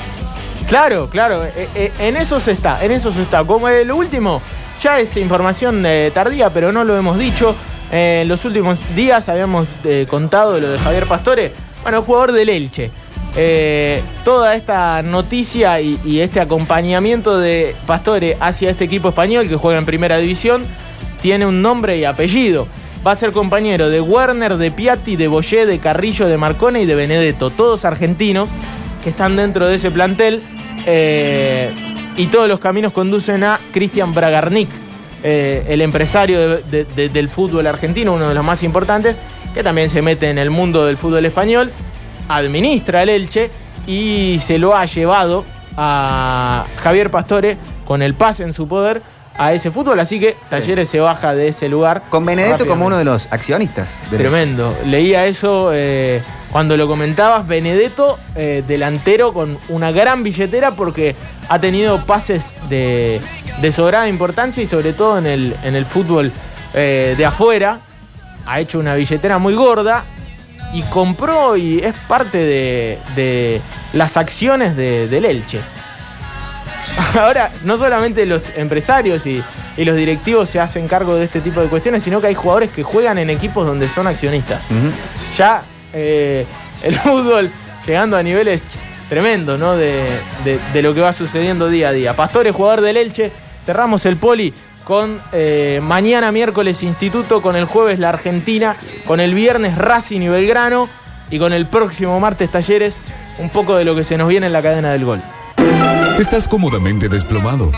Claro, 0.68 1.08
claro, 1.08 1.44
eh, 1.44 1.68
eh, 1.74 1.92
en 2.00 2.16
eso 2.16 2.40
se 2.40 2.50
está, 2.50 2.84
en 2.84 2.90
eso 2.92 3.12
se 3.12 3.22
está. 3.22 3.44
Como 3.44 3.68
eh, 3.68 3.84
lo 3.84 3.96
último, 3.96 4.42
ya 4.82 4.98
es 4.98 5.16
información 5.16 5.84
eh, 5.86 6.10
tardía, 6.12 6.50
pero 6.50 6.72
no 6.72 6.82
lo 6.84 6.96
hemos 6.96 7.18
dicho. 7.18 7.54
Eh, 7.92 8.20
en 8.22 8.28
los 8.28 8.44
últimos 8.44 8.80
días 8.96 9.28
habíamos 9.28 9.68
eh, 9.84 10.06
contado 10.10 10.58
lo 10.58 10.70
de 10.70 10.78
Javier 10.78 11.06
Pastore, 11.06 11.52
bueno, 11.82 12.02
jugador 12.02 12.32
del 12.32 12.48
Elche. 12.48 12.90
Eh, 13.36 14.02
toda 14.24 14.56
esta 14.56 15.02
noticia 15.02 15.78
y, 15.80 16.00
y 16.04 16.20
este 16.20 16.40
acompañamiento 16.40 17.38
de 17.38 17.76
Pastore 17.86 18.36
hacia 18.40 18.70
este 18.70 18.84
equipo 18.84 19.10
español 19.10 19.46
que 19.48 19.56
juega 19.56 19.78
en 19.78 19.84
primera 19.84 20.16
división 20.16 20.64
tiene 21.20 21.46
un 21.46 21.62
nombre 21.62 21.96
y 21.98 22.04
apellido. 22.04 22.66
Va 23.06 23.12
a 23.12 23.16
ser 23.16 23.32
compañero 23.32 23.88
de 23.88 24.00
Werner, 24.00 24.56
de 24.56 24.70
Piatti, 24.72 25.14
de 25.16 25.28
Boyé, 25.28 25.64
de 25.66 25.78
Carrillo, 25.78 26.26
de 26.26 26.36
Marcone 26.36 26.82
y 26.82 26.86
de 26.86 26.94
Benedetto, 26.96 27.50
todos 27.50 27.84
argentinos 27.84 28.50
que 29.04 29.10
están 29.10 29.36
dentro 29.36 29.66
de 29.68 29.76
ese 29.76 29.90
plantel. 29.90 30.42
eh, 30.88 31.72
y 32.16 32.26
todos 32.26 32.48
los 32.48 32.60
caminos 32.60 32.92
conducen 32.92 33.42
a 33.42 33.58
Cristian 33.72 34.14
Bragarnik, 34.14 34.68
eh, 35.24 35.64
el 35.68 35.82
empresario 35.82 36.38
de- 36.48 36.62
de- 36.62 36.84
de- 36.84 37.08
del 37.08 37.28
fútbol 37.28 37.66
argentino, 37.66 38.12
uno 38.14 38.28
de 38.28 38.34
los 38.36 38.44
más 38.44 38.62
importantes, 38.62 39.18
que 39.52 39.64
también 39.64 39.90
se 39.90 40.00
mete 40.00 40.30
en 40.30 40.38
el 40.38 40.50
mundo 40.50 40.86
del 40.86 40.96
fútbol 40.96 41.24
español, 41.26 41.72
administra 42.28 43.02
el 43.02 43.08
Elche 43.08 43.50
y 43.84 44.38
se 44.40 44.58
lo 44.60 44.76
ha 44.76 44.84
llevado 44.86 45.44
a 45.76 46.66
Javier 46.76 47.10
Pastore 47.10 47.56
con 47.84 48.00
el 48.00 48.14
pase 48.14 48.44
en 48.44 48.52
su 48.52 48.68
poder 48.68 49.02
a 49.38 49.52
ese 49.52 49.70
fútbol, 49.70 50.00
así 50.00 50.18
que 50.18 50.36
Talleres 50.48 50.88
se 50.88 50.98
baja 51.00 51.34
de 51.34 51.48
ese 51.48 51.68
lugar. 51.68 52.04
Con 52.08 52.24
Benedetto 52.24 52.66
como 52.66 52.86
uno 52.86 52.96
de 52.96 53.04
los 53.04 53.30
accionistas. 53.32 53.92
Tremendo. 54.10 54.76
Leía 54.86 55.26
eso 55.26 55.70
eh, 55.74 56.22
cuando 56.50 56.76
lo 56.76 56.86
comentabas. 56.88 57.46
Benedetto, 57.46 58.18
eh, 58.34 58.64
delantero 58.66 59.32
con 59.32 59.58
una 59.68 59.90
gran 59.90 60.22
billetera 60.22 60.70
porque 60.70 61.14
ha 61.48 61.58
tenido 61.60 61.98
pases 62.06 62.60
de, 62.68 63.20
de 63.60 63.72
sobrada 63.72 64.08
importancia 64.08 64.62
y 64.62 64.66
sobre 64.66 64.92
todo 64.94 65.18
en 65.18 65.26
el, 65.26 65.56
en 65.64 65.76
el 65.76 65.84
fútbol 65.84 66.32
eh, 66.74 67.14
de 67.16 67.24
afuera. 67.26 67.80
Ha 68.46 68.60
hecho 68.60 68.78
una 68.78 68.94
billetera 68.94 69.38
muy 69.38 69.54
gorda 69.54 70.04
y 70.72 70.82
compró 70.82 71.56
y 71.56 71.80
es 71.80 71.94
parte 72.08 72.38
de, 72.38 72.98
de 73.14 73.60
las 73.92 74.16
acciones 74.16 74.76
de- 74.76 75.08
del 75.08 75.24
Elche. 75.24 75.60
Ahora, 77.20 77.50
no 77.64 77.76
solamente 77.76 78.24
los 78.26 78.56
empresarios 78.56 79.26
y, 79.26 79.42
y 79.76 79.84
los 79.84 79.96
directivos 79.96 80.48
se 80.48 80.60
hacen 80.60 80.88
cargo 80.88 81.16
de 81.16 81.24
este 81.24 81.40
tipo 81.40 81.60
de 81.60 81.68
cuestiones, 81.68 82.02
sino 82.02 82.20
que 82.20 82.28
hay 82.28 82.34
jugadores 82.34 82.70
que 82.70 82.82
juegan 82.82 83.18
en 83.18 83.30
equipos 83.30 83.66
donde 83.66 83.88
son 83.88 84.06
accionistas. 84.06 84.62
Ya 85.36 85.62
eh, 85.92 86.46
el 86.82 86.94
fútbol 86.98 87.50
llegando 87.86 88.16
a 88.16 88.22
niveles 88.22 88.62
tremendos, 89.08 89.58
¿no? 89.58 89.76
De, 89.76 90.04
de- 90.44 90.58
de 90.72 90.82
lo 90.82 90.94
que 90.94 91.00
va 91.00 91.12
sucediendo 91.12 91.68
día 91.68 91.88
a 91.88 91.92
día. 91.92 92.16
Pastores, 92.16 92.54
jugador 92.54 92.80
del 92.80 92.96
Elche. 92.96 93.30
Cerramos 93.64 94.04
el 94.06 94.16
poli 94.16 94.52
con 94.84 95.20
eh, 95.32 95.80
mañana 95.82 96.30
miércoles 96.32 96.82
Instituto, 96.82 97.42
con 97.42 97.56
el 97.56 97.64
jueves 97.64 97.98
la 97.98 98.08
Argentina, 98.10 98.76
con 99.04 99.20
el 99.20 99.34
viernes 99.34 99.76
Racing 99.76 100.20
y 100.22 100.28
Belgrano. 100.28 100.88
y 101.30 101.38
con 101.38 101.52
el 101.52 101.66
próximo 101.66 102.18
martes 102.20 102.50
Talleres 102.50 102.94
un 103.38 103.50
poco 103.50 103.76
de 103.76 103.84
lo 103.84 103.94
que 103.96 104.04
se 104.04 104.16
nos 104.16 104.28
viene 104.28 104.46
en 104.46 104.52
la 104.52 104.62
cadena 104.62 104.92
del 104.92 105.04
gol. 105.04 105.20
Estás 106.18 106.48
cómodamente 106.48 107.10
desplomado, 107.10 107.70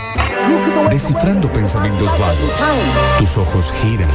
descifrando 0.89 1.51
pensamientos 1.51 2.17
vagos. 2.17 2.53
Tus 3.17 3.37
ojos 3.37 3.73
giran, 3.81 4.09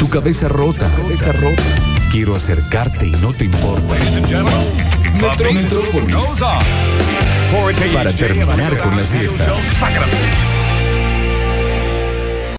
tu 0.00 0.08
cabeza 0.08 0.48
rota, 0.48 0.90
cabeza 0.96 1.30
rota. 1.32 1.62
Quiero 2.10 2.34
acercarte 2.34 3.06
y 3.06 3.12
no 3.12 3.32
te 3.32 3.44
importa. 3.44 3.94
Metrópolis. 5.54 6.16
Para 7.94 8.12
terminar 8.12 8.78
con 8.78 8.96
la 8.96 9.06
siesta. 9.06 9.54